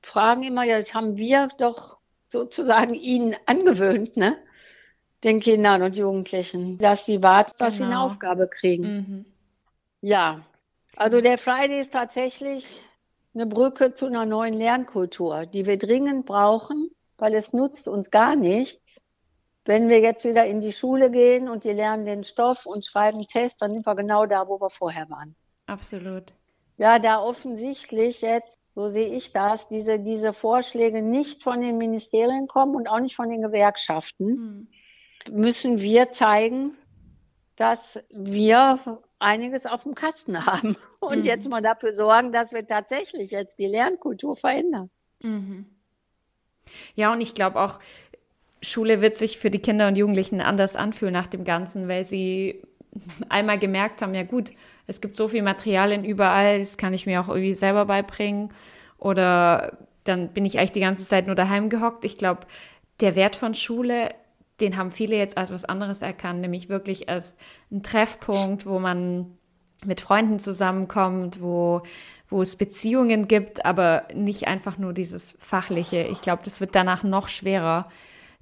fragen 0.00 0.42
immer, 0.42 0.64
ja, 0.64 0.78
das 0.78 0.94
haben 0.94 1.18
wir 1.18 1.48
doch 1.58 1.98
sozusagen 2.28 2.94
ihnen 2.94 3.36
angewöhnt, 3.44 4.16
ne? 4.16 4.38
Den 5.22 5.38
Kindern 5.38 5.82
und 5.82 5.96
Jugendlichen, 5.96 6.78
dass 6.78 7.04
sie 7.04 7.22
warten, 7.22 7.52
dass 7.58 7.76
sie 7.76 7.84
eine 7.84 7.92
genau. 7.92 8.06
Aufgabe 8.06 8.48
kriegen. 8.48 8.84
Mhm. 8.84 9.26
Ja, 10.00 10.40
also 10.96 11.20
der 11.20 11.38
Friday 11.38 11.78
ist 11.78 11.92
tatsächlich 11.92 12.82
eine 13.34 13.46
Brücke 13.46 13.94
zu 13.94 14.06
einer 14.06 14.26
neuen 14.26 14.54
Lernkultur, 14.54 15.46
die 15.46 15.64
wir 15.66 15.78
dringend 15.78 16.26
brauchen, 16.26 16.90
weil 17.22 17.34
es 17.36 17.52
nutzt 17.52 17.86
uns 17.86 18.10
gar 18.10 18.34
nichts. 18.34 19.00
Wenn 19.64 19.88
wir 19.88 20.00
jetzt 20.00 20.24
wieder 20.24 20.44
in 20.44 20.60
die 20.60 20.72
Schule 20.72 21.08
gehen 21.08 21.48
und 21.48 21.62
die 21.62 21.70
lernen 21.70 22.04
den 22.04 22.24
Stoff 22.24 22.66
und 22.66 22.84
schreiben 22.84 23.24
Tests, 23.28 23.58
dann 23.60 23.72
sind 23.72 23.86
wir 23.86 23.94
genau 23.94 24.26
da, 24.26 24.48
wo 24.48 24.60
wir 24.60 24.70
vorher 24.70 25.08
waren. 25.08 25.36
Absolut. 25.66 26.32
Ja, 26.78 26.98
da 26.98 27.20
offensichtlich 27.20 28.22
jetzt 28.22 28.58
so 28.74 28.88
sehe 28.88 29.14
ich 29.14 29.30
das, 29.30 29.68
diese, 29.68 30.00
diese 30.00 30.32
Vorschläge 30.32 31.00
nicht 31.00 31.44
von 31.44 31.60
den 31.60 31.78
Ministerien 31.78 32.48
kommen 32.48 32.74
und 32.74 32.88
auch 32.88 32.98
nicht 32.98 33.14
von 33.14 33.30
den 33.30 33.42
Gewerkschaften, 33.42 34.26
mhm. 35.28 35.38
müssen 35.38 35.80
wir 35.80 36.10
zeigen, 36.10 36.76
dass 37.54 38.00
wir 38.10 39.00
einiges 39.20 39.66
auf 39.66 39.84
dem 39.84 39.94
Kasten 39.94 40.44
haben 40.44 40.76
und 40.98 41.18
mhm. 41.18 41.24
jetzt 41.24 41.48
mal 41.48 41.62
dafür 41.62 41.92
sorgen, 41.92 42.32
dass 42.32 42.52
wir 42.52 42.66
tatsächlich 42.66 43.30
jetzt 43.30 43.60
die 43.60 43.66
Lernkultur 43.68 44.34
verändern. 44.34 44.90
Mhm. 45.22 45.66
Ja, 46.94 47.12
und 47.12 47.20
ich 47.20 47.34
glaube 47.34 47.60
auch, 47.60 47.78
Schule 48.62 49.00
wird 49.00 49.16
sich 49.16 49.38
für 49.38 49.50
die 49.50 49.58
Kinder 49.58 49.88
und 49.88 49.96
Jugendlichen 49.96 50.40
anders 50.40 50.76
anfühlen 50.76 51.12
nach 51.12 51.26
dem 51.26 51.44
Ganzen, 51.44 51.88
weil 51.88 52.04
sie 52.04 52.62
einmal 53.28 53.58
gemerkt 53.58 54.02
haben, 54.02 54.14
ja 54.14 54.22
gut, 54.22 54.52
es 54.86 55.00
gibt 55.00 55.16
so 55.16 55.28
viel 55.28 55.42
Materialien 55.42 56.04
überall, 56.04 56.58
das 56.58 56.76
kann 56.76 56.94
ich 56.94 57.06
mir 57.06 57.20
auch 57.20 57.28
irgendwie 57.28 57.54
selber 57.54 57.86
beibringen. 57.86 58.50
Oder 58.98 59.78
dann 60.04 60.28
bin 60.28 60.44
ich 60.44 60.58
eigentlich 60.58 60.72
die 60.72 60.80
ganze 60.80 61.06
Zeit 61.06 61.26
nur 61.26 61.34
daheim 61.34 61.70
gehockt. 61.70 62.04
Ich 62.04 62.18
glaube, 62.18 62.46
der 63.00 63.14
Wert 63.14 63.36
von 63.36 63.54
Schule, 63.54 64.10
den 64.60 64.76
haben 64.76 64.90
viele 64.90 65.16
jetzt 65.16 65.38
als 65.38 65.52
was 65.52 65.64
anderes 65.64 66.02
erkannt, 66.02 66.40
nämlich 66.40 66.68
wirklich 66.68 67.08
als 67.08 67.36
ein 67.70 67.82
Treffpunkt, 67.82 68.66
wo 68.66 68.78
man 68.78 69.38
mit 69.84 70.00
Freunden 70.00 70.38
zusammenkommt, 70.38 71.40
wo, 71.40 71.82
wo 72.28 72.42
es 72.42 72.56
Beziehungen 72.56 73.28
gibt, 73.28 73.64
aber 73.64 74.06
nicht 74.14 74.48
einfach 74.48 74.78
nur 74.78 74.92
dieses 74.92 75.36
Fachliche. 75.38 76.02
Ich 76.10 76.20
glaube, 76.20 76.42
das 76.44 76.60
wird 76.60 76.74
danach 76.74 77.02
noch 77.02 77.28
schwerer, 77.28 77.88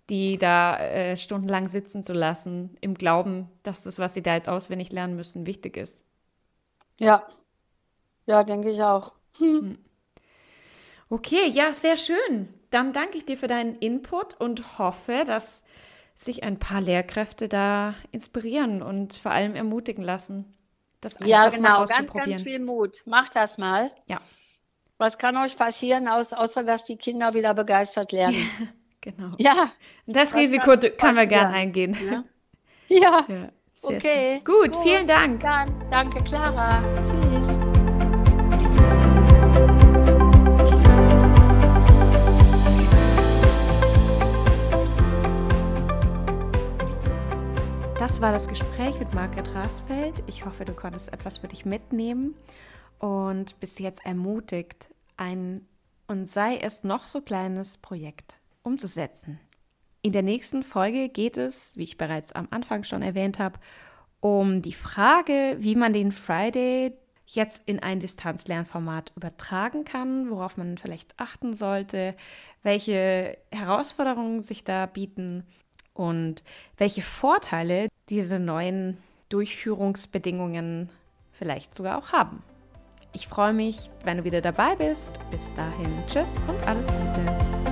die 0.09 0.39
da 0.39 0.79
äh, 0.79 1.17
stundenlang 1.17 1.69
sitzen 1.69 2.03
zu 2.03 2.13
lassen, 2.13 2.77
im 2.81 2.95
Glauben, 2.95 3.49
dass 3.63 3.83
das, 3.83 3.99
was 3.99 4.15
sie 4.15 4.23
da 4.23 4.35
jetzt 4.35 4.49
auswendig 4.49 4.93
lernen 4.93 5.17
müssen, 5.17 5.47
wichtig 5.47 5.77
ist. 5.77 6.05
Ja, 6.99 7.27
ja, 8.27 8.45
denke 8.45 8.71
ich 8.71 8.83
auch. 8.83 9.13
Hm. 9.39 9.79
Okay, 11.09 11.49
ja, 11.53 11.73
sehr 11.73 11.97
schön. 11.97 12.49
Dann 12.71 12.93
danke 12.93 13.19
ich 13.19 13.25
dir 13.25 13.37
für 13.37 13.49
deinen 13.49 13.75
Input 13.77 14.41
und 14.41 14.79
hoffe, 14.79 15.25
dass 15.27 15.65
sich 16.15 16.45
ein 16.45 16.59
paar 16.59 16.81
Lehrkräfte 16.81 17.49
da 17.49 17.95
inspirieren 18.13 18.83
und 18.83 19.15
vor 19.15 19.33
allem 19.33 19.57
ermutigen 19.57 20.05
lassen, 20.05 20.45
das 21.01 21.17
einfach 21.17 21.27
ja, 21.27 21.49
genau, 21.49 21.69
mal 21.69 21.77
auszuprobieren. 21.77 22.15
ganz, 22.15 22.31
ganz 22.31 22.43
viel 22.43 22.59
Mut. 22.61 23.03
Macht 23.07 23.37
das 23.37 23.59
mal. 23.59 23.91
Ja. 24.07 24.21
Was 24.99 25.17
kann 25.17 25.37
euch 25.39 25.57
passieren, 25.57 26.09
außer 26.09 26.63
dass 26.63 26.85
die 26.85 26.97
Kinder 26.97 27.33
wieder 27.33 27.55
begeistert 27.55 28.13
lernen? 28.13 28.51
genau. 29.01 29.35
Ja. 29.39 29.73
Das 30.07 30.35
Risiko 30.35 30.77
können 30.99 31.17
wir 31.17 31.27
gerne 31.27 31.55
eingehen. 31.55 31.97
Ja. 32.05 32.25
ja. 32.89 33.25
ja. 33.29 33.49
Sehr 33.73 33.97
okay. 33.97 34.43
Gut, 34.45 34.73
gut, 34.73 34.83
vielen 34.83 35.07
Dank. 35.07 35.41
Dann, 35.41 35.91
danke, 35.91 36.23
Clara. 36.23 36.83
Tschüss. 37.03 37.20
Das 48.01 48.23
war 48.23 48.33
das 48.33 48.49
Gespräch 48.49 48.99
mit 48.99 49.13
Margret 49.13 49.55
Rasfeld. 49.55 50.23
Ich 50.27 50.47
hoffe, 50.47 50.65
du 50.65 50.73
konntest 50.73 51.13
etwas 51.13 51.37
für 51.37 51.49
dich 51.49 51.67
mitnehmen 51.67 52.35
und 52.99 53.61
bist 53.61 53.79
jetzt 53.79 54.07
ermutigt, 54.07 54.89
ein 55.19 55.69
und 56.07 56.27
sei 56.27 56.57
es 56.57 56.83
noch 56.83 57.07
so 57.07 57.21
kleines 57.21 57.77
Projekt 57.77 58.39
umzusetzen. 58.63 59.39
In 60.01 60.13
der 60.13 60.23
nächsten 60.23 60.63
Folge 60.63 61.11
geht 61.11 61.37
es, 61.37 61.77
wie 61.77 61.83
ich 61.83 61.99
bereits 61.99 62.33
am 62.33 62.49
Anfang 62.51 62.85
schon 62.85 63.03
erwähnt 63.03 63.39
habe, 63.39 63.61
um 64.21 64.63
die 64.63 64.73
Frage, 64.73 65.57
wie 65.59 65.75
man 65.75 65.93
den 65.93 66.11
Friday 66.11 66.95
jetzt 67.27 67.69
in 67.69 67.81
ein 67.81 68.01
Distanzlernformat 68.01 69.13
übertragen 69.15 69.85
kann, 69.85 70.31
worauf 70.31 70.57
man 70.57 70.79
vielleicht 70.79 71.21
achten 71.21 71.53
sollte, 71.53 72.17
welche 72.63 73.37
Herausforderungen 73.53 74.41
sich 74.41 74.65
da 74.65 74.87
bieten 74.87 75.45
und 75.95 76.43
welche 76.77 77.03
Vorteile 77.03 77.89
diese 78.09 78.39
neuen 78.39 78.97
Durchführungsbedingungen 79.29 80.91
vielleicht 81.33 81.75
sogar 81.75 81.99
auch 81.99 82.13
haben. 82.13 82.43
Ich 83.13 83.27
freue 83.27 83.53
mich, 83.53 83.91
wenn 84.05 84.19
du 84.19 84.25
wieder 84.25 84.41
dabei 84.41 84.77
bist. 84.77 85.19
Bis 85.31 85.53
dahin, 85.55 85.89
tschüss 86.07 86.37
und 86.47 86.63
alles 86.67 86.87
Gute. 86.87 87.70